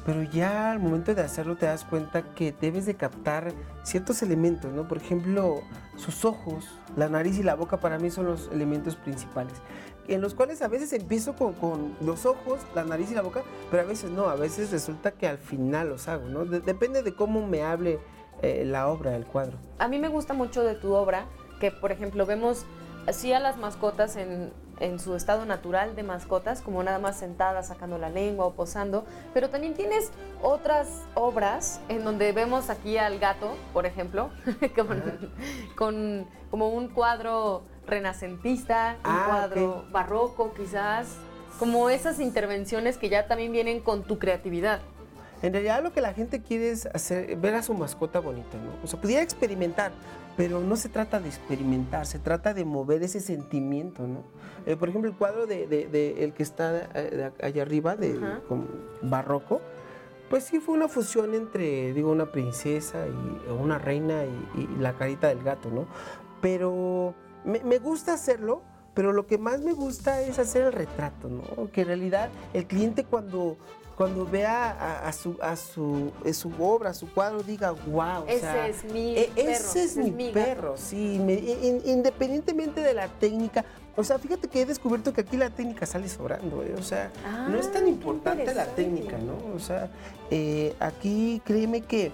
pero 0.07 0.23
ya 0.23 0.71
al 0.71 0.79
momento 0.79 1.13
de 1.13 1.21
hacerlo 1.21 1.57
te 1.57 1.65
das 1.65 1.83
cuenta 1.83 2.21
que 2.33 2.53
debes 2.59 2.85
de 2.85 2.95
captar 2.95 3.51
ciertos 3.83 4.21
elementos, 4.23 4.71
¿no? 4.71 4.87
Por 4.87 4.97
ejemplo, 4.99 5.59
sus 5.97 6.23
ojos, 6.23 6.65
la 6.95 7.09
nariz 7.09 7.37
y 7.37 7.43
la 7.43 7.55
boca 7.55 7.77
para 7.81 7.99
mí 7.99 8.09
son 8.09 8.25
los 8.25 8.49
elementos 8.53 8.95
principales 8.95 9.53
en 10.07 10.21
los 10.21 10.33
cuales 10.33 10.61
a 10.61 10.69
veces 10.69 10.93
empiezo 10.93 11.35
con, 11.35 11.51
con 11.55 11.93
los 11.99 12.25
ojos, 12.25 12.59
la 12.73 12.85
nariz 12.85 13.11
y 13.11 13.15
la 13.15 13.21
boca, 13.21 13.41
pero 13.69 13.83
a 13.83 13.85
veces 13.85 14.09
no, 14.09 14.29
a 14.29 14.35
veces 14.35 14.71
resulta 14.71 15.11
que 15.11 15.27
al 15.27 15.37
final 15.37 15.89
los 15.89 16.07
hago, 16.07 16.29
¿no? 16.29 16.45
De- 16.45 16.61
depende 16.61 17.03
de 17.03 17.13
cómo 17.13 17.45
me 17.45 17.61
hable 17.63 17.99
eh, 18.41 18.63
la 18.65 18.87
obra, 18.87 19.17
el 19.17 19.25
cuadro. 19.25 19.57
A 19.79 19.89
mí 19.89 19.99
me 19.99 20.07
gusta 20.07 20.33
mucho 20.33 20.63
de 20.63 20.75
tu 20.75 20.93
obra 20.93 21.25
que, 21.59 21.71
por 21.71 21.91
ejemplo, 21.91 22.25
vemos 22.25 22.65
así 23.05 23.33
a 23.33 23.41
las 23.41 23.57
mascotas 23.57 24.15
en, 24.15 24.53
en 24.79 24.99
su 24.99 25.15
estado 25.15 25.45
natural 25.45 25.95
de 25.95 26.03
mascotas, 26.03 26.61
como 26.61 26.83
nada 26.83 26.99
más 26.99 27.17
sentadas, 27.17 27.67
sacando 27.67 27.97
la 27.97 28.09
lengua 28.09 28.45
o 28.45 28.53
posando, 28.53 29.05
pero 29.33 29.49
también 29.49 29.73
tienes 29.73 30.11
otras 30.41 31.03
obras 31.15 31.81
en 31.89 32.03
donde 32.03 32.31
vemos 32.31 32.69
aquí 32.69 32.97
al 32.97 33.19
gato, 33.19 33.55
por 33.73 33.85
ejemplo, 33.85 34.29
con, 34.75 35.31
con 35.75 36.27
como 36.49 36.69
un 36.69 36.87
cuadro 36.87 37.63
renacentista, 37.85 38.95
un 38.99 39.11
Ah, 39.11 39.25
cuadro 39.27 39.85
barroco 39.91 40.53
quizás, 40.53 41.17
como 41.59 41.89
esas 41.89 42.19
intervenciones 42.19 42.97
que 42.97 43.09
ya 43.09 43.27
también 43.27 43.51
vienen 43.51 43.79
con 43.81 44.03
tu 44.03 44.19
creatividad. 44.19 44.79
En 45.41 45.53
realidad 45.53 45.83
lo 45.83 45.93
que 45.93 46.01
la 46.01 46.13
gente 46.13 46.41
quiere 46.41 46.71
es 46.71 46.85
hacer, 46.87 47.35
ver 47.37 47.55
a 47.55 47.61
su 47.63 47.73
mascota 47.73 48.19
bonita, 48.19 48.57
¿no? 48.57 48.71
O 48.83 48.87
sea, 48.87 48.99
pudiera 48.99 49.21
experimentar, 49.21 49.91
pero 50.35 50.59
no 50.59 50.75
se 50.75 50.89
trata 50.89 51.19
de 51.19 51.27
experimentar, 51.29 52.05
se 52.05 52.19
trata 52.19 52.53
de 52.53 52.65
mover 52.65 53.03
ese 53.03 53.19
sentimiento, 53.19 54.07
¿no? 54.07 54.23
Eh, 54.65 54.75
por 54.75 54.89
ejemplo, 54.89 55.09
el 55.09 55.15
cuadro 55.17 55.45
de, 55.47 55.67
de- 55.67 55.87
de 55.87 56.23
el 56.23 56.33
que 56.33 56.43
está 56.43 56.89
eh, 56.95 57.31
allá 57.41 57.61
arriba, 57.61 57.95
de 57.95 58.17
Ajá. 58.17 58.41
con 58.47 58.67
barroco, 59.03 59.61
pues 60.29 60.43
sí 60.43 60.59
fue 60.59 60.75
una 60.75 60.87
fusión 60.87 61.33
entre, 61.35 61.93
digo, 61.93 62.11
una 62.11 62.31
princesa 62.31 63.05
y 63.07 63.51
una 63.51 63.77
reina 63.77 64.23
y, 64.25 64.61
y 64.61 64.67
la 64.79 64.93
carita 64.93 65.27
del 65.29 65.41
gato, 65.43 65.69
¿no? 65.69 65.87
Pero 66.41 67.13
me, 67.45 67.63
me 67.63 67.79
gusta 67.79 68.13
hacerlo, 68.13 68.61
pero 68.93 69.13
lo 69.13 69.25
que 69.27 69.37
más 69.37 69.61
me 69.61 69.73
gusta 69.73 70.21
es 70.21 70.37
hacer 70.39 70.63
el 70.63 70.73
retrato, 70.73 71.29
¿no? 71.29 71.71
Que 71.71 71.81
en 71.81 71.87
realidad 71.87 72.29
el 72.53 72.65
cliente 72.67 73.03
cuando, 73.05 73.55
cuando 73.97 74.25
vea 74.27 74.69
a, 74.69 75.07
a 75.07 75.11
su, 75.11 75.35
a 75.41 75.55
su, 75.55 76.11
a 76.23 76.31
su 76.31 76.51
obra, 76.59 76.93
su 76.93 77.11
cuadro, 77.11 77.41
diga, 77.41 77.71
wow. 77.71 78.25
Ese 78.27 78.69
es 78.69 78.83
mi 78.93 79.17
e- 79.17 79.31
perro, 79.35 79.49
Ese 79.49 79.83
es 79.83 79.97
mi, 79.97 80.11
gato". 80.31 80.33
perro, 80.33 80.77
sí. 80.77 81.19
me- 81.23 81.33
in- 81.33 81.81
independientemente 81.83 82.81
de 82.81 82.93
la 82.93 83.07
técnica. 83.07 83.65
O 83.95 84.03
sea, 84.03 84.19
fíjate 84.19 84.47
que 84.47 84.61
he 84.61 84.65
descubierto 84.67 85.11
que 85.11 85.21
aquí 85.21 85.35
la 85.37 85.49
técnica 85.49 85.87
sale 85.87 86.07
sobrando, 86.07 86.61
¿eh? 86.61 86.75
O 86.77 86.83
sea, 86.83 87.11
no 87.49 87.57
es 87.57 87.71
tan 87.73 87.85
Ah, 87.85 87.89
importante 87.89 88.53
la 88.53 88.67
técnica, 88.67 89.17
¿no? 89.17 89.33
O 89.55 89.59
sea, 89.59 89.89
eh, 90.29 90.75
aquí 90.79 91.41
créeme 91.43 91.81
que, 91.81 92.11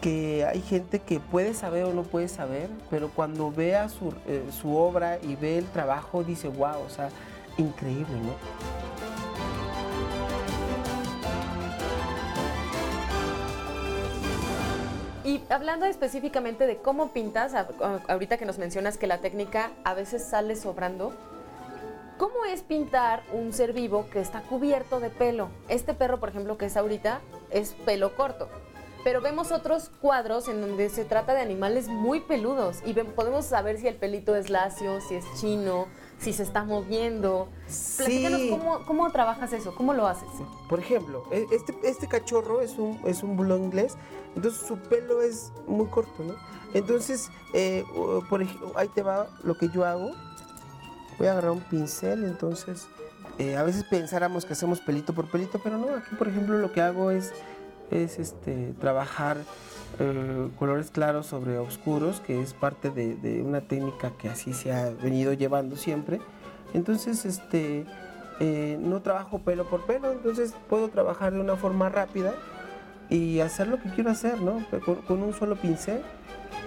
que 0.00 0.44
hay 0.44 0.60
gente 0.62 1.00
que 1.00 1.18
puede 1.18 1.54
saber 1.54 1.82
o 1.86 1.92
no 1.92 2.04
puede 2.04 2.28
saber, 2.28 2.70
pero 2.90 3.08
cuando 3.10 3.50
vea 3.50 3.88
su, 3.88 4.14
eh, 4.28 4.44
su 4.52 4.76
obra 4.76 5.18
y 5.20 5.34
ve 5.34 5.58
el 5.58 5.64
trabajo, 5.66 6.22
dice, 6.22 6.46
wow, 6.46 6.80
o 6.86 6.90
sea, 6.90 7.08
increíble, 7.56 8.14
¿no? 8.22 8.87
Hablando 15.50 15.86
específicamente 15.86 16.66
de 16.66 16.78
cómo 16.78 17.12
pintas, 17.12 17.54
ahorita 18.08 18.36
que 18.36 18.46
nos 18.46 18.58
mencionas 18.58 18.98
que 18.98 19.06
la 19.06 19.18
técnica 19.18 19.70
a 19.84 19.94
veces 19.94 20.24
sale 20.24 20.56
sobrando, 20.56 21.12
¿cómo 22.18 22.44
es 22.44 22.62
pintar 22.62 23.22
un 23.32 23.52
ser 23.52 23.72
vivo 23.72 24.08
que 24.10 24.20
está 24.20 24.42
cubierto 24.42 25.00
de 25.00 25.10
pelo? 25.10 25.48
Este 25.68 25.94
perro, 25.94 26.20
por 26.20 26.28
ejemplo, 26.28 26.58
que 26.58 26.66
es 26.66 26.76
ahorita, 26.76 27.20
es 27.50 27.72
pelo 27.84 28.14
corto. 28.14 28.48
Pero 29.04 29.20
vemos 29.20 29.52
otros 29.52 29.90
cuadros 30.00 30.48
en 30.48 30.60
donde 30.60 30.90
se 30.90 31.04
trata 31.04 31.32
de 31.32 31.40
animales 31.40 31.88
muy 31.88 32.20
peludos 32.20 32.82
y 32.84 32.92
podemos 32.92 33.44
saber 33.44 33.78
si 33.78 33.86
el 33.86 33.94
pelito 33.94 34.34
es 34.34 34.50
lacio, 34.50 35.00
si 35.00 35.14
es 35.14 35.24
chino, 35.40 35.86
si 36.18 36.32
se 36.32 36.42
está 36.42 36.64
moviendo. 36.64 37.48
Platícanos 37.96 38.40
Sí. 38.40 38.50
cómo, 38.50 38.84
cómo 38.86 39.10
trabajas 39.12 39.52
eso, 39.52 39.74
cómo 39.74 39.94
lo 39.94 40.06
haces. 40.06 40.28
Por 40.68 40.80
ejemplo, 40.80 41.24
e- 41.30 41.46
este, 41.52 41.74
este 41.84 42.08
cachorro 42.08 42.60
es 42.60 42.76
un, 42.78 43.00
es 43.04 43.22
un 43.22 43.36
bulldog 43.36 43.60
inglés, 43.60 43.96
entonces 44.34 44.66
su 44.66 44.76
pelo 44.76 45.22
es 45.22 45.52
muy 45.66 45.86
corto, 45.86 46.24
¿no? 46.24 46.34
Entonces, 46.74 47.30
eh, 47.54 47.84
por 48.28 48.42
ejemplo, 48.42 48.72
ahí 48.76 48.88
te 48.88 49.02
va 49.02 49.28
lo 49.42 49.56
que 49.56 49.68
yo 49.68 49.84
hago. 49.84 50.10
Voy 51.18 51.26
a 51.28 51.32
agarrar 51.32 51.52
un 51.52 51.60
pincel, 51.60 52.24
entonces, 52.24 52.86
eh, 53.38 53.56
a 53.56 53.62
veces 53.62 53.84
pensáramos 53.84 54.44
que 54.44 54.52
hacemos 54.52 54.80
pelito 54.80 55.12
por 55.14 55.30
pelito, 55.30 55.60
pero 55.62 55.78
no, 55.78 55.94
aquí 55.94 56.14
por 56.16 56.28
ejemplo 56.28 56.58
lo 56.58 56.72
que 56.72 56.80
hago 56.80 57.10
es, 57.10 57.32
es 57.90 58.18
este, 58.18 58.74
trabajar 58.80 59.38
eh, 59.98 60.48
colores 60.58 60.90
claros 60.90 61.26
sobre 61.26 61.58
oscuros, 61.58 62.20
que 62.20 62.40
es 62.40 62.54
parte 62.54 62.90
de, 62.90 63.16
de 63.16 63.42
una 63.42 63.60
técnica 63.60 64.12
que 64.18 64.28
así 64.28 64.52
se 64.52 64.72
ha 64.72 64.90
venido 64.90 65.32
llevando 65.32 65.76
siempre. 65.76 66.20
Entonces, 66.74 67.24
este, 67.24 67.86
eh, 68.40 68.78
no 68.80 69.02
trabajo 69.02 69.38
pelo 69.40 69.68
por 69.68 69.86
pelo, 69.86 70.12
entonces 70.12 70.54
puedo 70.68 70.88
trabajar 70.88 71.32
de 71.32 71.40
una 71.40 71.56
forma 71.56 71.88
rápida 71.88 72.34
y 73.10 73.40
hacer 73.40 73.68
lo 73.68 73.80
que 73.80 73.88
quiero 73.90 74.10
hacer, 74.10 74.40
¿no? 74.40 74.64
Con, 74.84 74.96
con 74.96 75.22
un 75.22 75.32
solo 75.32 75.56
pincel 75.56 76.02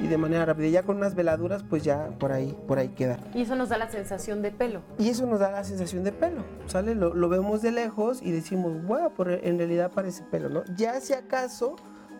y 0.02 0.08
de 0.08 0.18
manera 0.18 0.44
rápida. 0.46 0.68
Ya 0.70 0.84
con 0.84 0.98
unas 0.98 1.14
veladuras, 1.14 1.64
pues 1.64 1.84
ya 1.84 2.10
por 2.20 2.32
ahí, 2.32 2.58
por 2.68 2.80
ahí 2.80 2.90
queda. 2.90 3.20
Y 3.36 3.44
eso 3.44 3.56
nos 3.56 3.70
da 3.70 3.78
la 3.78 3.90
sensación 3.90 4.42
de 4.42 4.52
pelo. 4.52 4.82
Y 4.98 5.10
eso 5.10 5.28
nos 5.28 5.40
da 5.40 5.52
la 5.52 5.64
sensación 5.64 6.04
de 6.04 6.12
pelo, 6.12 6.44
¿sale? 6.66 6.96
Lo, 6.96 7.14
lo 7.14 7.30
vemos 7.30 7.62
de 7.62 7.72
lejos 7.72 8.22
y 8.24 8.32
decimos, 8.32 8.84
wow, 8.86 9.12
pero 9.16 9.34
en 9.34 9.60
realidad 9.60 9.92
parece 9.94 10.24
pelo, 10.24 10.50
¿no? 10.50 10.64
Ya 10.76 11.00
si 11.00 11.14
acaso 11.14 11.76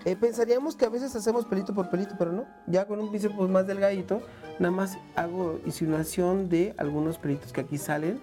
eh, 0.06 0.16
pensaríamos 0.16 0.76
que 0.76 0.86
a 0.86 0.90
veces 0.90 1.16
hacemos 1.16 1.46
pelito 1.46 1.74
por 1.74 1.90
pelito, 1.90 2.16
pero 2.18 2.32
no. 2.32 2.46
Ya 2.68 2.86
con 2.86 3.00
un 3.00 3.12
pincel 3.12 3.32
pues, 3.36 3.50
más 3.50 3.68
delgadito, 3.68 4.22
nada 4.60 4.72
más 4.74 4.98
hago 5.16 5.60
insinuación 5.66 6.50
de 6.50 6.74
algunos 6.78 7.18
pelitos 7.18 7.52
que 7.54 7.62
aquí 7.62 7.78
salen. 7.78 8.22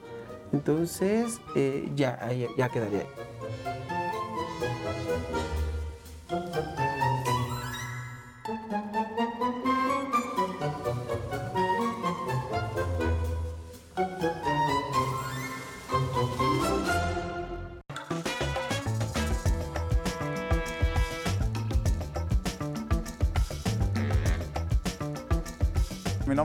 Entonces, 0.52 1.40
eh, 1.54 1.90
ya, 1.94 2.18
ahí- 2.22 2.46
ya 2.56 2.68
quedaría 2.68 3.00
ahí. 3.00 3.97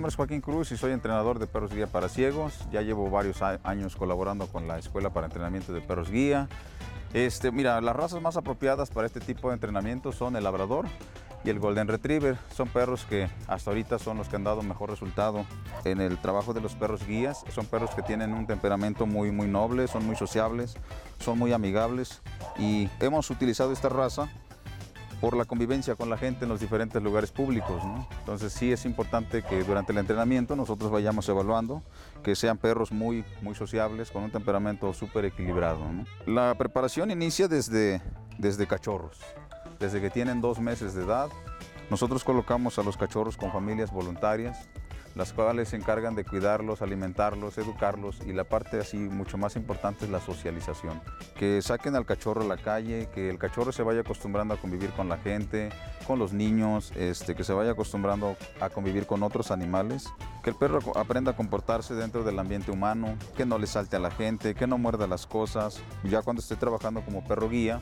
Nombre 0.04 0.10
es 0.10 0.18
Joaquín 0.18 0.42
Cruz 0.42 0.70
y 0.74 0.76
soy 0.76 0.92
entrenador 0.92 1.40
de 1.40 1.48
perros 1.48 1.74
guía 1.74 1.88
para 1.88 2.10
ciegos. 2.10 2.68
Ya 2.74 2.82
llevo 2.82 3.10
varios 3.10 3.42
años 3.42 3.96
colaborando 3.96 4.48
con 4.48 4.68
la 4.68 4.78
Escuela 4.78 5.12
para 5.14 5.28
Entrenamiento 5.28 5.72
de 5.72 5.80
Perros 5.80 6.12
Guía. 6.12 6.50
Este, 7.14 7.54
mira, 7.54 7.80
las 7.80 7.96
razas 7.96 8.22
más 8.22 8.36
apropiadas 8.36 8.90
para 8.90 9.08
este 9.08 9.22
tipo 9.22 9.48
de 9.48 9.54
entrenamiento 9.54 10.12
son 10.12 10.36
el 10.36 10.44
Labrador 10.44 10.88
y 11.46 11.50
el 11.50 11.60
Golden 11.60 11.88
Retriever. 11.88 12.38
Son 12.54 12.68
perros 12.68 13.06
que 13.06 13.30
hasta 13.48 13.72
ahorita 13.72 13.98
son 13.98 14.18
los 14.18 14.28
que 14.28 14.36
han 14.36 14.44
dado 14.44 14.62
mejor 14.62 14.90
resultado 14.90 15.46
en 15.86 16.02
el 16.02 16.18
trabajo 16.18 16.54
de 16.54 16.60
los 16.60 16.76
perros 16.76 17.08
guías. 17.08 17.46
Son 17.50 17.66
perros 17.66 17.92
que 17.92 18.02
tienen 18.02 18.34
un 18.34 18.46
temperamento 18.46 19.06
muy, 19.06 19.32
muy 19.32 19.48
noble, 19.48 19.88
son 19.88 20.06
muy 20.06 20.18
sociables, 20.18 20.76
son 21.20 21.40
muy 21.40 21.54
amigables 21.54 22.22
y 22.58 22.90
hemos 23.00 23.30
utilizado 23.30 23.72
esta 23.72 23.88
raza 23.88 24.28
por 25.24 25.38
la 25.38 25.46
convivencia 25.46 25.96
con 25.96 26.10
la 26.10 26.18
gente 26.18 26.44
en 26.44 26.50
los 26.50 26.60
diferentes 26.60 27.02
lugares 27.02 27.32
públicos. 27.32 27.82
Entonces 28.20 28.52
sí 28.52 28.74
es 28.74 28.84
importante 28.84 29.42
que 29.42 29.64
durante 29.64 29.94
el 29.94 30.00
entrenamiento 30.00 30.54
nosotros 30.58 30.92
vayamos 30.92 31.30
evaluando 31.30 31.82
que 32.26 32.36
sean 32.36 32.58
perros 32.58 32.92
muy, 32.92 33.24
muy 33.42 33.56
sociables, 33.56 34.12
con 34.12 34.24
un 34.24 34.32
temperamento 34.32 34.94
súper 34.94 35.24
equilibrado. 35.24 35.80
La 36.26 36.54
preparación 36.56 37.10
inicia 37.10 37.48
desde, 37.48 38.02
desde 38.38 38.68
cachorros, 38.68 39.18
desde 39.80 40.02
que 40.02 40.10
tienen 40.10 40.42
dos 40.42 40.60
meses 40.60 40.94
de 40.94 41.06
edad. 41.06 41.30
Nosotros 41.90 42.26
colocamos 42.26 42.78
a 42.78 42.84
los 42.84 42.98
cachorros 42.98 43.38
con 43.38 43.50
familias 43.50 43.94
voluntarias, 43.94 44.68
las 45.16 45.34
cuales 45.34 45.70
se 45.70 45.76
encargan 45.76 46.16
de 46.16 46.26
cuidarlos, 46.26 46.82
alimentarlos, 46.82 47.58
educarlos 47.58 48.20
y 48.26 48.34
la 48.34 48.44
parte 48.44 48.80
así 48.80 48.98
mucho 48.98 49.38
más 49.38 49.56
importante 49.56 50.06
es 50.06 50.12
la 50.12 50.20
socialización. 50.20 51.02
Que 51.36 51.62
saquen 51.62 51.96
al 51.96 52.06
cachorro 52.06 52.42
a 52.42 52.46
la 52.46 52.58
calle, 52.58 53.10
que 53.14 53.30
el 53.30 53.38
cachorro 53.38 53.72
se 53.72 53.84
vaya 53.84 54.02
acostumbrando 54.02 54.54
a 54.54 54.58
convivir 54.58 54.92
con 54.92 55.10
la 55.10 55.18
gente, 55.18 55.70
con 56.08 56.20
los 56.20 56.34
niños, 56.34 56.92
este, 56.96 57.36
que 57.36 57.44
se 57.44 57.54
vaya 57.54 57.72
acostumbrando 57.72 58.36
a 58.60 58.70
convivir 58.70 59.06
con 59.06 59.24
otros 59.24 59.52
animales, 59.52 60.12
que 60.44 60.50
el 60.50 60.56
perro 60.56 60.80
aprenda 60.96 61.32
a 61.32 61.36
comportarse 61.36 61.94
dentro 61.94 62.24
del 62.24 62.40
ambiente 62.40 62.72
humano, 62.72 63.16
que 63.36 63.46
no 63.46 63.58
le 63.58 63.68
salte 63.68 63.96
a 63.96 64.00
la 64.00 64.12
gente, 64.12 64.56
que 64.56 64.68
no 64.68 64.78
muerda 64.78 65.08
las 65.08 65.26
cosas. 65.26 65.82
Ya 66.04 66.22
cuando 66.22 66.42
esté 66.42 66.56
trabajando 66.56 67.04
como 67.06 67.24
perro 67.24 67.50
guía, 67.50 67.82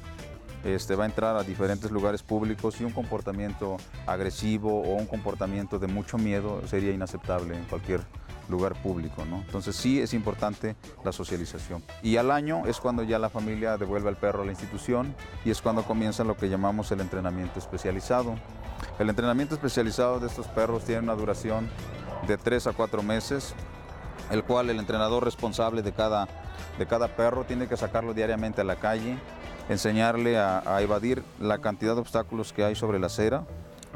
este, 0.63 0.95
va 0.95 1.03
a 1.03 1.07
entrar 1.07 1.35
a 1.35 1.43
diferentes 1.43 1.91
lugares 1.91 2.23
públicos 2.23 2.79
y 2.79 2.83
un 2.83 2.91
comportamiento 2.91 3.77
agresivo 4.05 4.81
o 4.81 4.95
un 4.95 5.07
comportamiento 5.07 5.79
de 5.79 5.87
mucho 5.87 6.17
miedo 6.17 6.61
sería 6.67 6.91
inaceptable 6.91 7.55
en 7.55 7.65
cualquier 7.65 8.01
lugar 8.49 8.73
público, 8.81 9.25
¿no? 9.25 9.37
Entonces 9.37 9.75
sí 9.75 9.99
es 9.99 10.13
importante 10.13 10.75
la 11.03 11.11
socialización. 11.11 11.83
Y 12.03 12.17
al 12.17 12.29
año 12.29 12.65
es 12.67 12.79
cuando 12.79 13.03
ya 13.03 13.17
la 13.17 13.29
familia 13.29 13.77
devuelve 13.77 14.09
al 14.09 14.17
perro 14.17 14.43
a 14.43 14.45
la 14.45 14.51
institución 14.51 15.15
y 15.45 15.51
es 15.51 15.61
cuando 15.61 15.83
comienza 15.83 16.23
lo 16.23 16.37
que 16.37 16.49
llamamos 16.49 16.91
el 16.91 16.99
entrenamiento 16.99 17.59
especializado. 17.59 18.35
El 18.99 19.09
entrenamiento 19.09 19.55
especializado 19.55 20.19
de 20.19 20.27
estos 20.27 20.47
perros 20.47 20.83
tiene 20.83 21.01
una 21.01 21.15
duración 21.15 21.69
de 22.27 22.37
3 22.37 22.67
a 22.67 22.73
4 22.73 23.01
meses, 23.01 23.55
el 24.29 24.43
cual 24.43 24.69
el 24.69 24.79
entrenador 24.79 25.23
responsable 25.23 25.81
de 25.81 25.93
cada, 25.93 26.27
de 26.77 26.85
cada 26.85 27.15
perro 27.15 27.45
tiene 27.45 27.67
que 27.67 27.77
sacarlo 27.77 28.13
diariamente 28.13 28.61
a 28.61 28.63
la 28.63 28.75
calle, 28.75 29.17
enseñarle 29.71 30.37
a, 30.37 30.81
evadir 30.81 31.23
la 31.39 31.59
cantidad 31.59 31.95
de 31.95 32.01
obstáculos 32.01 32.53
que 32.53 32.63
hay 32.63 32.75
sobre 32.75 32.99
la 32.99 33.07
acera. 33.07 33.43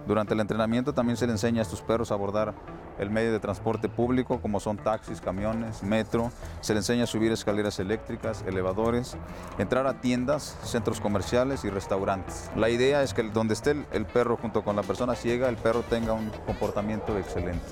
Durante 0.07 0.33
el 0.33 0.39
entrenamiento 0.39 0.93
también 0.93 1.17
se 1.17 1.25
le 1.25 1.33
enseña 1.33 1.59
a 1.59 1.63
estos 1.63 1.81
perros 1.81 2.11
a 2.11 2.13
abordar 2.13 2.53
el 2.99 3.09
medio 3.09 3.31
de 3.33 3.39
transporte 3.39 3.89
público, 3.89 4.39
como 4.39 4.59
son 4.59 4.77
taxis, 4.77 5.19
camiones, 5.19 5.83
metro. 5.83 6.31
Se 6.61 6.73
le 6.73 6.79
enseña 6.79 7.03
a 7.03 7.07
subir 7.07 7.31
escaleras 7.31 7.79
eléctricas, 7.79 8.43
elevadores, 8.47 9.17
entrar 9.57 9.85
a 9.87 9.99
tiendas, 9.99 10.57
centros 10.63 11.01
comerciales 11.01 11.65
y 11.65 11.69
restaurantes. 11.69 12.51
La 12.55 12.69
idea 12.69 13.01
es 13.03 13.13
que 13.13 13.23
donde 13.23 13.53
esté 13.55 13.71
el- 13.71 13.85
el 13.91 14.05
perro 14.05 14.37
junto 14.37 14.63
con 14.63 14.75
la 14.75 14.83
persona 14.83 15.15
ciega, 15.15 15.49
el 15.49 15.57
perro 15.57 15.81
tenga 15.81 16.13
un 16.13 16.29
comportamiento 16.45 17.17
excelente. 17.17 17.65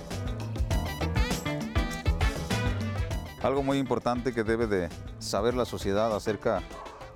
Algo 3.44 3.62
muy 3.62 3.78
importante 3.78 4.34
que 4.34 4.44
debe 4.44 4.68
de 4.68 4.90
saber 5.20 5.54
la 5.54 5.66
sociedad 5.66 6.16
acerca 6.16 6.62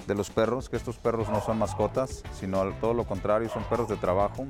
de 0.07 0.15
los 0.15 0.29
perros, 0.29 0.69
que 0.69 0.77
estos 0.77 0.97
perros 0.97 1.29
no 1.29 1.41
son 1.41 1.59
mascotas, 1.59 2.23
sino 2.39 2.63
todo 2.81 2.93
lo 2.93 3.05
contrario, 3.05 3.49
son 3.49 3.63
perros 3.65 3.89
de 3.89 3.97
trabajo 3.97 4.47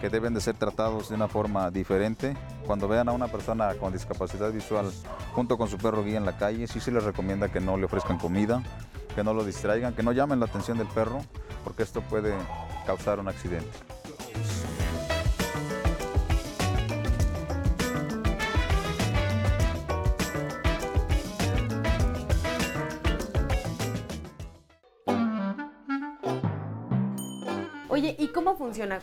que 0.00 0.10
deben 0.10 0.34
de 0.34 0.40
ser 0.40 0.56
tratados 0.56 1.08
de 1.08 1.14
una 1.14 1.28
forma 1.28 1.70
diferente. 1.70 2.36
Cuando 2.66 2.88
vean 2.88 3.08
a 3.08 3.12
una 3.12 3.28
persona 3.28 3.72
con 3.74 3.92
discapacidad 3.92 4.50
visual 4.50 4.90
junto 5.32 5.56
con 5.56 5.68
su 5.68 5.78
perro 5.78 6.02
guía 6.02 6.18
en 6.18 6.26
la 6.26 6.36
calle, 6.36 6.66
sí 6.66 6.80
se 6.80 6.90
les 6.90 7.04
recomienda 7.04 7.50
que 7.50 7.60
no 7.60 7.76
le 7.76 7.84
ofrezcan 7.84 8.18
comida, 8.18 8.62
que 9.14 9.22
no 9.22 9.32
lo 9.32 9.44
distraigan, 9.44 9.94
que 9.94 10.02
no 10.02 10.10
llamen 10.10 10.40
la 10.40 10.46
atención 10.46 10.76
del 10.76 10.88
perro, 10.88 11.20
porque 11.62 11.84
esto 11.84 12.02
puede 12.02 12.34
causar 12.84 13.20
un 13.20 13.28
accidente. 13.28 13.70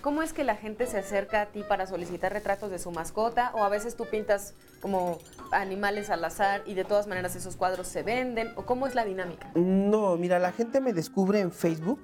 ¿Cómo 0.02 0.24
es 0.24 0.34
que 0.34 0.44
la 0.44 0.56
gente 0.56 0.88
se 0.88 0.98
acerca 0.98 1.42
a 1.42 1.46
ti 1.48 1.64
para 1.68 1.86
solicitar 1.86 2.34
retratos 2.34 2.72
de 2.72 2.80
su 2.80 2.90
mascota? 2.92 3.52
¿O 3.54 3.64
a 3.64 3.70
veces 3.70 3.96
tú 3.96 4.06
pintas 4.06 4.56
como 4.82 5.20
animales 5.52 6.10
al 6.10 6.24
azar 6.26 6.64
y 6.66 6.74
de 6.74 6.86
todas 6.86 7.06
maneras 7.08 7.36
esos 7.36 7.56
cuadros 7.56 7.88
se 7.88 8.02
venden? 8.02 8.50
¿O 8.56 8.66
cómo 8.66 8.88
es 8.88 8.96
la 8.96 9.06
dinámica? 9.06 9.52
No, 9.54 10.18
mira, 10.18 10.40
la 10.40 10.52
gente 10.52 10.82
me 10.82 10.92
descubre 10.92 11.40
en 11.40 11.52
Facebook, 11.52 12.00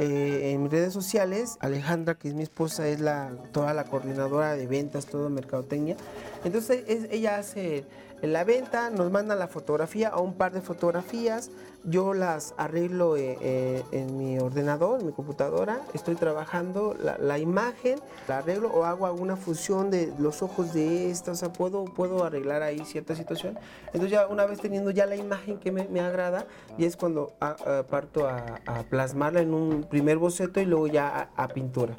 eh, 0.00 0.50
en 0.54 0.68
redes 0.70 0.92
sociales. 0.92 1.56
Alejandra, 1.60 2.16
que 2.16 2.26
es 2.28 2.34
mi 2.34 2.42
esposa, 2.42 2.88
es 2.88 2.98
la, 3.00 3.30
toda 3.52 3.74
la 3.74 3.84
coordinadora 3.84 4.56
de 4.56 4.66
ventas, 4.66 5.06
todo 5.06 5.30
mercadotecnia. 5.30 5.96
Entonces 6.44 6.82
es- 6.88 7.06
ella 7.12 7.36
hace 7.38 7.84
la 8.32 8.44
venta, 8.44 8.90
nos 8.90 9.10
manda 9.10 9.34
la 9.34 9.48
fotografía 9.48 10.14
o 10.14 10.22
un 10.22 10.34
par 10.34 10.52
de 10.52 10.60
fotografías. 10.60 11.50
Yo 11.84 12.14
las 12.14 12.54
arreglo 12.56 13.16
eh, 13.16 13.36
eh, 13.42 13.82
en 13.92 14.16
mi 14.16 14.38
ordenador, 14.38 15.00
en 15.00 15.06
mi 15.06 15.12
computadora. 15.12 15.80
Estoy 15.92 16.14
trabajando 16.14 16.96
la, 16.98 17.18
la 17.18 17.38
imagen, 17.38 17.98
la 18.26 18.38
arreglo 18.38 18.70
o 18.70 18.84
hago 18.84 19.06
alguna 19.06 19.36
fusión 19.36 19.90
de 19.90 20.12
los 20.18 20.42
ojos 20.42 20.72
de 20.72 21.10
esta. 21.10 21.32
O 21.32 21.34
sea, 21.34 21.52
puedo, 21.52 21.84
puedo 21.84 22.24
arreglar 22.24 22.62
ahí 22.62 22.84
cierta 22.86 23.14
situación. 23.14 23.58
Entonces 23.86 24.10
ya 24.10 24.26
una 24.28 24.46
vez 24.46 24.60
teniendo 24.60 24.90
ya 24.90 25.04
la 25.06 25.16
imagen 25.16 25.58
que 25.58 25.72
me, 25.72 25.86
me 25.88 26.00
agrada, 26.00 26.46
ya 26.78 26.86
es 26.86 26.96
cuando 26.96 27.34
ah, 27.40 27.56
ah, 27.66 27.84
parto 27.90 28.26
a, 28.26 28.60
a 28.64 28.84
plasmarla 28.84 29.40
en 29.40 29.52
un 29.52 29.82
primer 29.82 30.16
boceto 30.16 30.60
y 30.60 30.64
luego 30.64 30.86
ya 30.86 31.30
a, 31.36 31.44
a 31.44 31.48
pintura. 31.48 31.96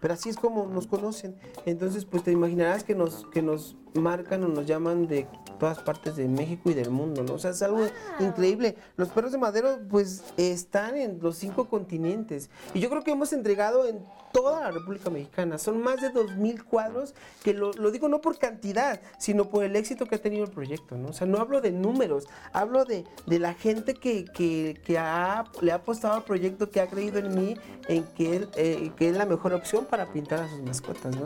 Pero 0.00 0.14
así 0.14 0.28
es 0.28 0.36
como 0.36 0.66
nos 0.66 0.86
conocen. 0.86 1.34
Entonces, 1.64 2.04
pues 2.04 2.22
te 2.22 2.30
imaginarás 2.30 2.84
que 2.84 2.94
nos, 2.94 3.26
que 3.32 3.40
nos 3.40 3.76
marcan 3.94 4.42
o 4.44 4.48
nos 4.48 4.66
llaman 4.66 5.06
de 5.06 5.26
todas 5.58 5.78
partes 5.80 6.16
de 6.16 6.26
México 6.26 6.70
y 6.70 6.74
del 6.74 6.90
mundo, 6.90 7.22
¿no? 7.22 7.34
O 7.34 7.38
sea, 7.38 7.50
es 7.52 7.62
algo 7.62 7.86
increíble. 8.18 8.76
Los 8.96 9.08
perros 9.10 9.30
de 9.32 9.38
madero, 9.38 9.78
pues, 9.88 10.24
están 10.36 10.96
en 10.96 11.18
los 11.22 11.36
cinco 11.36 11.68
continentes. 11.68 12.50
Y 12.74 12.80
yo 12.80 12.90
creo 12.90 13.04
que 13.04 13.12
hemos 13.12 13.32
entregado 13.32 13.86
en 13.86 14.04
toda 14.32 14.60
la 14.62 14.70
República 14.72 15.08
Mexicana. 15.10 15.58
Son 15.58 15.80
más 15.80 16.00
de 16.00 16.08
2.000 16.12 16.64
cuadros, 16.64 17.14
que 17.44 17.52
lo, 17.54 17.72
lo 17.74 17.90
digo 17.92 18.08
no 18.08 18.20
por 18.20 18.38
cantidad, 18.38 19.00
sino 19.18 19.50
por 19.50 19.62
el 19.62 19.76
éxito 19.76 20.06
que 20.06 20.16
ha 20.16 20.22
tenido 20.22 20.44
el 20.44 20.50
proyecto, 20.50 20.96
¿no? 20.96 21.08
O 21.10 21.12
sea, 21.12 21.26
no 21.26 21.38
hablo 21.38 21.60
de 21.60 21.70
números, 21.70 22.26
hablo 22.52 22.84
de, 22.84 23.04
de 23.26 23.38
la 23.38 23.54
gente 23.54 23.94
que, 23.94 24.24
que, 24.24 24.80
que 24.84 24.98
ha- 24.98 25.44
le 25.60 25.70
ha 25.70 25.76
apostado 25.76 26.14
al 26.14 26.24
proyecto, 26.24 26.70
que 26.70 26.80
ha 26.80 26.88
creído 26.88 27.18
en 27.18 27.34
mí, 27.34 27.56
en 27.88 28.04
que, 28.14 28.36
él, 28.36 28.48
eh, 28.56 28.90
que 28.96 29.10
es 29.10 29.16
la 29.16 29.26
mejor 29.26 29.52
opción 29.52 29.84
para 29.84 30.06
pintar 30.12 30.40
a 30.40 30.48
sus 30.48 30.60
mascotas, 30.62 31.14
¿no? 31.14 31.24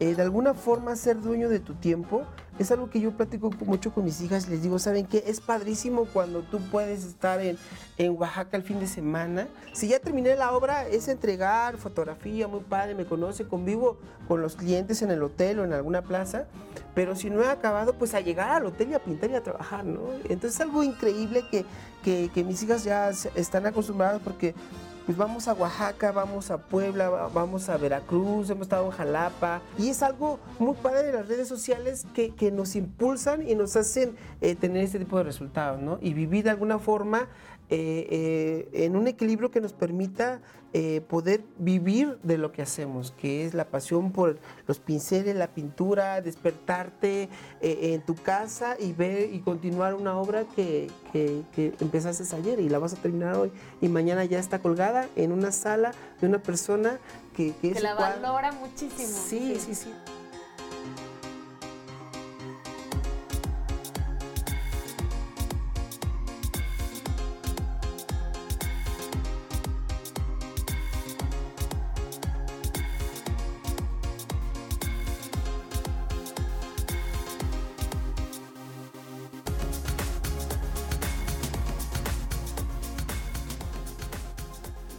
Eh, 0.00 0.14
de 0.14 0.22
alguna 0.22 0.54
forma 0.54 0.96
ser 0.96 1.20
dueño 1.20 1.50
de 1.50 1.60
tu 1.60 1.74
tiempo 1.74 2.22
es 2.58 2.70
algo 2.70 2.88
que 2.88 3.00
yo 3.00 3.10
platico 3.12 3.50
mucho 3.66 3.92
con 3.92 4.04
mis 4.04 4.20
hijas, 4.22 4.48
les 4.48 4.62
digo, 4.62 4.78
¿saben 4.78 5.06
qué? 5.06 5.24
Es 5.26 5.42
padrísimo 5.42 6.06
cuando 6.06 6.40
tú 6.40 6.58
puedes 6.70 7.04
estar 7.04 7.40
en, 7.40 7.58
en 7.98 8.16
Oaxaca 8.18 8.56
el 8.56 8.62
fin 8.62 8.80
de 8.80 8.86
semana. 8.86 9.46
Si 9.74 9.88
ya 9.88 9.98
terminé 9.98 10.36
la 10.36 10.52
obra, 10.52 10.86
es 10.88 11.08
entregar 11.08 11.76
fotografía, 11.76 12.48
muy 12.48 12.60
padre, 12.60 12.94
me 12.94 13.04
conoce, 13.04 13.46
convivo 13.46 13.98
con 14.26 14.40
los 14.40 14.56
clientes 14.56 15.02
en 15.02 15.10
el 15.10 15.22
hotel 15.22 15.60
o 15.60 15.64
en 15.64 15.74
alguna 15.74 16.00
plaza, 16.00 16.46
pero 16.94 17.14
si 17.14 17.28
no 17.28 17.42
he 17.42 17.48
acabado, 17.48 17.94
pues 17.94 18.14
a 18.14 18.20
llegar 18.20 18.50
al 18.50 18.64
hotel 18.64 18.90
y 18.90 18.94
a 18.94 19.04
pintar 19.04 19.30
y 19.30 19.34
a 19.34 19.42
trabajar, 19.42 19.84
¿no? 19.84 20.00
Entonces 20.28 20.54
es 20.54 20.60
algo 20.60 20.82
increíble 20.82 21.44
que, 21.50 21.66
que, 22.02 22.30
que 22.32 22.42
mis 22.42 22.62
hijas 22.62 22.84
ya 22.84 23.10
están 23.34 23.66
acostumbradas 23.66 24.20
porque 24.22 24.54
pues 25.06 25.16
vamos 25.16 25.48
a 25.48 25.54
Oaxaca, 25.54 26.12
vamos 26.12 26.50
a 26.50 26.58
Puebla, 26.58 27.08
vamos 27.32 27.68
a 27.68 27.76
Veracruz, 27.76 28.50
hemos 28.50 28.62
estado 28.62 28.86
en 28.86 28.90
Jalapa. 28.92 29.62
Y 29.78 29.88
es 29.88 30.02
algo 30.02 30.38
muy 30.58 30.74
padre 30.74 31.04
de 31.04 31.12
las 31.12 31.28
redes 31.28 31.48
sociales 31.48 32.06
que, 32.14 32.30
que 32.30 32.50
nos 32.50 32.76
impulsan 32.76 33.48
y 33.48 33.54
nos 33.54 33.76
hacen 33.76 34.14
eh, 34.40 34.54
tener 34.54 34.84
este 34.84 34.98
tipo 34.98 35.18
de 35.18 35.24
resultados, 35.24 35.80
¿no? 35.80 35.98
Y 36.00 36.14
vivir 36.14 36.44
de 36.44 36.50
alguna 36.50 36.78
forma 36.78 37.28
eh, 37.72 38.68
eh, 38.72 38.84
en 38.84 38.96
un 38.96 39.06
equilibrio 39.06 39.52
que 39.52 39.60
nos 39.60 39.72
permita 39.72 40.40
eh, 40.72 41.00
poder 41.08 41.44
vivir 41.56 42.18
de 42.24 42.36
lo 42.36 42.50
que 42.50 42.62
hacemos, 42.62 43.12
que 43.12 43.46
es 43.46 43.54
la 43.54 43.66
pasión 43.66 44.10
por 44.10 44.40
los 44.66 44.80
pinceles, 44.80 45.36
la 45.36 45.48
pintura, 45.48 46.20
despertarte 46.20 47.28
en 47.60 48.00
tu 48.02 48.16
casa 48.16 48.76
y 48.78 48.92
ver 48.92 49.32
y 49.32 49.40
continuar 49.40 49.94
una 49.94 50.18
obra 50.18 50.44
que, 50.56 50.90
que, 51.12 51.42
que, 51.54 51.74
empezaste 51.80 52.24
ayer 52.34 52.58
y 52.58 52.68
la 52.68 52.80
vas 52.80 52.92
a 52.92 52.96
terminar 52.96 53.36
hoy 53.36 53.52
y 53.80 53.88
mañana 53.88 54.24
ya 54.24 54.40
está 54.40 54.58
colgada 54.58 55.08
en 55.14 55.30
una 55.30 55.52
sala 55.52 55.92
de 56.20 56.26
una 56.26 56.42
persona 56.42 56.98
que, 57.36 57.54
que, 57.62 57.78
la 57.80 57.94
valora 57.94 58.50
muchísimo. 58.52 59.08
sí, 59.08 59.56
sí. 59.58 59.74
sí. 59.74 59.74
sí. 59.74 59.90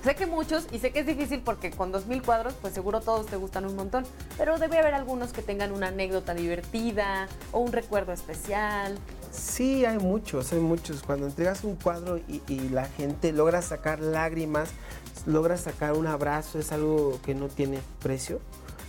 Sé 0.04 0.16
que 0.16 0.26
muchos, 0.26 0.68
y 0.72 0.80
sé 0.80 0.92
que 0.92 1.02
es 1.02 1.06
difícil 1.06 1.42
porque 1.42 1.70
con 1.70 1.94
2.000 1.94 2.24
cuadros, 2.24 2.56
pues 2.60 2.74
seguro 2.74 3.02
todos 3.02 3.28
te 3.28 3.36
gustan 3.36 3.66
un 3.66 3.76
montón, 3.76 4.04
pero 4.36 4.58
debe 4.58 4.80
haber 4.80 4.96
algunos 4.96 5.32
que 5.32 5.44
tengan 5.44 5.72
una 5.72 5.90
anécdota 5.90 6.34
divertida 6.34 7.28
o 7.52 7.60
un 7.60 7.72
recuerdo 7.72 8.12
especial. 8.12 8.98
Sí, 9.32 9.86
hay 9.86 10.00
muchos, 10.00 10.54
hay 10.54 10.60
muchos. 10.60 11.04
Cuando 11.04 11.28
entregas 11.28 11.64
un 11.64 11.76
cuadro 11.76 12.18
y, 12.18 12.42
la 12.70 12.86
gente 12.86 13.32
logra 13.32 13.62
sacar 13.62 14.00
lágrimas, 14.00 14.72
logra 15.28 15.56
sacar 15.58 15.94
un 15.94 16.08
abrazo, 16.08 16.58
es 16.58 16.72
algo 16.72 17.20
que 17.24 17.36
no 17.36 17.48
tiene 17.48 17.78
precio. 18.02 18.40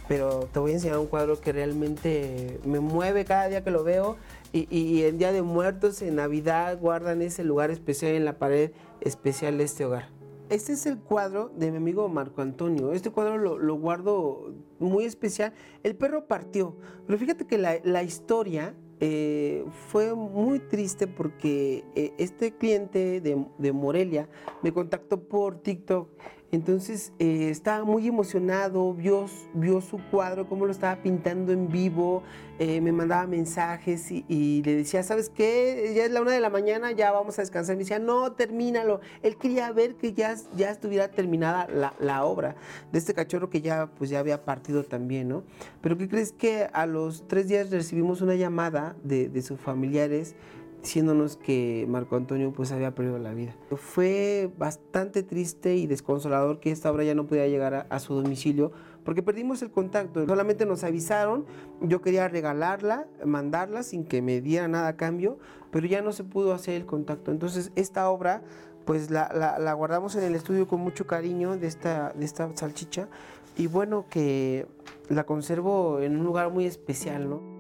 Pero 0.09 0.49
te 0.51 0.61
voy 0.61 0.71
a 0.71 0.75
enseñar 0.75 0.99
un 0.99 1.07
cuadro 1.07 1.41
que 1.41 1.53
realmente 1.53 2.59
me 2.65 2.81
mueve 2.81 3.27
cada 3.27 3.49
día 3.49 3.63
que 3.63 3.71
lo 3.71 3.85
veo 3.85 4.17
y, 4.53 4.67
y, 4.75 5.05
en 5.05 5.19
Día 5.19 5.31
de 5.31 5.43
Muertos, 5.43 6.01
en 6.01 6.17
Navidad, 6.17 6.79
guardan 6.79 7.21
ese 7.21 7.45
lugar 7.45 7.71
especial 7.71 8.13
en 8.13 8.25
la 8.25 8.39
pared 8.39 8.73
especial 9.03 9.59
de 9.59 9.65
este 9.65 9.85
hogar. 9.85 10.22
Este 10.53 10.75
es 10.75 10.85
el 10.85 10.99
cuadro 10.99 11.51
de 11.57 11.71
mi 11.71 11.79
amigo 11.79 12.07
Marco 12.11 12.43
Antonio. 12.43 12.93
Este 12.93 13.09
cuadro 13.09 13.39
lo, 13.39 13.75
guardo 13.77 14.53
muy 14.79 15.07
especial. 15.07 15.55
El 15.83 15.97
perro 15.97 16.27
partió, 16.27 16.77
pero 17.07 17.19
fíjate 17.19 17.47
que 17.47 17.57
la, 17.57 18.03
historia 18.03 18.75
eh, 19.01 19.65
fue 19.89 20.15
muy 20.15 20.59
triste 20.59 21.07
porque 21.07 21.87
eh, 21.95 22.13
este 22.19 22.55
cliente 22.55 23.23
de, 23.23 23.73
Morelia 23.73 24.29
me 24.63 24.75
contactó 24.75 25.23
por 25.23 25.57
TikTok. 25.63 26.11
Entonces 26.53 27.15
eh, 27.19 27.49
estaba 27.49 27.83
muy 27.83 28.07
emocionado, 28.07 28.93
vio, 28.93 29.25
vio, 29.55 29.81
su 29.81 29.99
cuadro, 30.11 30.47
cómo 30.47 30.67
lo 30.67 30.73
estaba 30.73 30.97
pintando 30.97 31.51
en 31.51 31.69
vivo, 31.69 32.23
eh, 32.59 32.83
me 32.83 32.93
mandaba 32.93 33.27
mensajes 33.27 34.11
y, 34.11 34.63
le 34.63 34.77
decía, 34.77 35.03
¿sabes 35.03 35.31
qué? 35.31 35.95
Ya 35.97 36.05
es 36.05 36.11
la 36.11 36.21
una 36.21 36.33
de 36.33 36.41
la 36.41 36.51
mañana, 36.51 36.93
ya 36.93 37.11
vamos 37.11 37.39
a 37.39 37.43
descansar. 37.43 37.77
Me 37.77 37.85
decía, 37.85 37.99
no, 37.99 38.33
termínalo. 38.33 39.01
Él 39.23 39.39
quería 39.39 39.73
ver 39.73 39.95
que 39.95 40.13
ya, 40.13 40.37
ya 40.55 40.71
estuviera 40.71 41.09
terminada 41.09 41.67
la, 41.69 41.95
la, 41.99 42.23
obra 42.27 42.55
de 42.93 42.99
este 42.99 43.15
cachorro 43.15 43.49
que 43.49 43.63
ya, 43.63 43.87
pues, 43.87 44.11
ya 44.11 44.19
había 44.19 44.45
partido 44.45 44.85
también, 44.85 45.31
¿no? 45.31 45.45
Pero 45.81 45.97
¿qué 45.97 46.07
crees 46.07 46.33
que 46.33 46.69
a 46.71 46.85
los 46.85 47.27
tres 47.29 47.49
días 47.49 47.71
recibimos 47.71 48.21
una 48.21 48.35
llamada 48.35 48.95
de, 49.03 49.31
de 49.31 49.41
sus 49.41 49.59
familiares? 49.59 50.37
Diciéndonos 50.83 51.37
que 51.37 51.87
Marco 51.89 52.17
Antonio 52.17 52.53
pues 52.53 52.73
había 52.73 52.95
perdido 52.95 53.19
la 53.19 53.33
vida. 53.33 53.55
Fue 53.77 54.51
bastante 54.59 55.23
triste 55.23 55.77
y 55.77 55.87
desconsolador 55.87 56.59
que 56.59 56.73
esta 56.73 56.91
obra 56.91 57.05
ya 57.05 57.15
no 57.15 57.27
podía 57.27 57.47
llegar 57.47 57.75
a, 57.75 57.81
a, 57.89 58.01
su 58.01 58.15
domicilio 58.15 58.73
porque 59.05 59.23
perdimos 59.23 59.63
el 59.63 59.71
contacto. 59.71 60.27
Solamente 60.27 60.67
nos 60.67 60.83
avisaron, 60.83 61.47
yo 61.81 62.03
quería 62.03 62.29
regalarla, 62.29 63.07
mandarla 63.25 63.85
sin 63.85 64.05
que 64.05 64.23
me 64.23 64.41
diera 64.41 64.67
nada 64.67 64.89
a 64.89 64.97
cambio, 64.97 65.39
pero 65.71 65.87
ya 65.87 66.03
no 66.03 66.13
se 66.13 66.25
pudo 66.25 66.53
hacer 66.53 66.75
el 66.75 66.85
contacto. 66.85 67.31
Entonces 67.31 67.71
esta 67.77 68.11
obra 68.11 68.43
pues 68.85 69.11
la, 69.11 69.31
la, 69.33 69.61
la 69.61 69.73
guardamos 69.75 70.17
en 70.17 70.25
el 70.25 70.35
estudio 70.35 70.67
con 70.67 70.81
mucho 70.81 71.07
cariño 71.07 71.57
de 71.57 71.69
esta, 71.69 72.13
de 72.17 72.25
esta 72.25 72.51
salchicha 72.57 73.09
y 73.57 73.69
bueno 73.69 74.07
que 74.11 74.67
la 75.09 75.25
conservo 75.25 76.01
en 76.01 76.17
un 76.17 76.25
lugar 76.25 76.51
muy 76.51 76.67
especial, 76.67 77.29
¿no? 77.29 77.52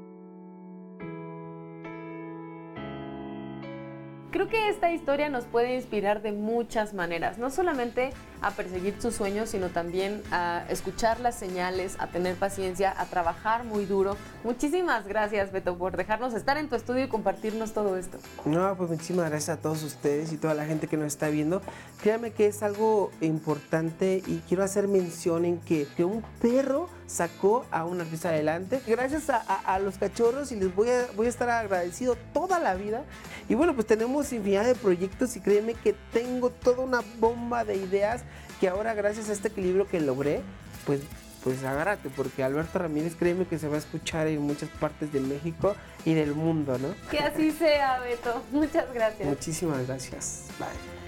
Creo 4.32 4.48
que 4.48 4.70
esta 4.70 4.90
historia 4.90 5.28
nos 5.28 5.44
puede 5.44 5.74
inspirar 5.74 6.22
de 6.22 6.32
muchas 6.32 6.94
maneras, 6.94 7.36
no 7.36 7.50
solamente 7.50 8.14
a 8.40 8.50
perseguir 8.52 8.94
sus 8.98 9.14
sueños, 9.14 9.50
sino 9.50 9.68
también 9.68 10.22
a 10.30 10.64
escuchar 10.70 11.20
las 11.20 11.34
señales, 11.34 11.96
a 11.98 12.06
tener 12.06 12.36
paciencia, 12.36 12.94
a 12.96 13.04
trabajar 13.04 13.64
muy 13.64 13.84
duro. 13.84 14.16
Muchísimas 14.42 15.06
gracias, 15.06 15.52
Beto, 15.52 15.76
por 15.76 15.98
dejarnos 15.98 16.32
estar 16.32 16.56
en 16.56 16.70
tu 16.70 16.76
estudio 16.76 17.04
y 17.04 17.08
compartirnos 17.08 17.74
todo 17.74 17.98
esto. 17.98 18.16
No, 18.46 18.74
pues 18.74 18.88
muchísimas 18.88 19.28
gracias 19.28 19.58
a 19.58 19.60
todos 19.60 19.82
ustedes 19.82 20.32
y 20.32 20.38
toda 20.38 20.54
la 20.54 20.64
gente 20.64 20.86
que 20.86 20.96
nos 20.96 21.08
está 21.08 21.28
viendo. 21.28 21.60
Créanme 22.00 22.30
que 22.30 22.46
es 22.46 22.62
algo 22.62 23.10
importante 23.20 24.22
y 24.26 24.38
quiero 24.48 24.64
hacer 24.64 24.88
mención 24.88 25.44
en 25.44 25.58
que, 25.58 25.86
que 25.94 26.06
un 26.06 26.22
perro 26.40 26.88
sacó 27.12 27.66
a 27.70 27.84
un 27.84 28.00
artista 28.00 28.30
adelante. 28.30 28.80
Gracias 28.86 29.28
a, 29.28 29.36
a, 29.36 29.74
a, 29.74 29.78
los 29.78 29.98
cachorros 29.98 30.50
y 30.50 30.56
les 30.56 30.74
voy 30.74 30.88
a, 30.88 31.06
voy 31.14 31.26
a 31.26 31.28
estar 31.28 31.48
agradecido 31.50 32.16
toda 32.32 32.58
la 32.58 32.74
vida. 32.74 33.04
Y 33.48 33.54
bueno, 33.54 33.74
pues 33.74 33.86
tenemos 33.86 34.32
infinidad 34.32 34.64
de 34.64 34.74
proyectos 34.74 35.36
y 35.36 35.40
créeme 35.40 35.74
que 35.74 35.94
tengo 36.12 36.50
toda 36.50 36.82
una 36.82 37.00
bomba 37.18 37.64
de 37.64 37.76
ideas 37.76 38.22
que 38.60 38.68
ahora 38.68 38.94
gracias 38.94 39.28
a 39.28 39.32
este 39.32 39.48
equilibrio 39.48 39.86
que 39.86 40.00
logré, 40.00 40.40
pues 40.86 41.00
pues 41.42 41.64
agárrate, 41.64 42.08
porque 42.08 42.44
Alberto 42.44 42.78
Ramírez 42.78 43.16
créeme 43.18 43.46
que 43.46 43.58
se 43.58 43.66
va 43.66 43.74
a 43.74 43.78
escuchar 43.78 44.28
en 44.28 44.40
muchas 44.40 44.68
partes 44.68 45.12
de 45.12 45.18
México 45.18 45.74
y 46.04 46.14
del 46.14 46.36
mundo, 46.36 46.78
¿no? 46.78 46.94
Que 47.10 47.18
así 47.18 47.50
sea, 47.50 47.98
Beto. 47.98 48.44
Muchas 48.52 48.92
gracias. 48.94 49.28
Muchísimas 49.28 49.84
gracias. 49.88 50.44
Bye. 50.60 51.01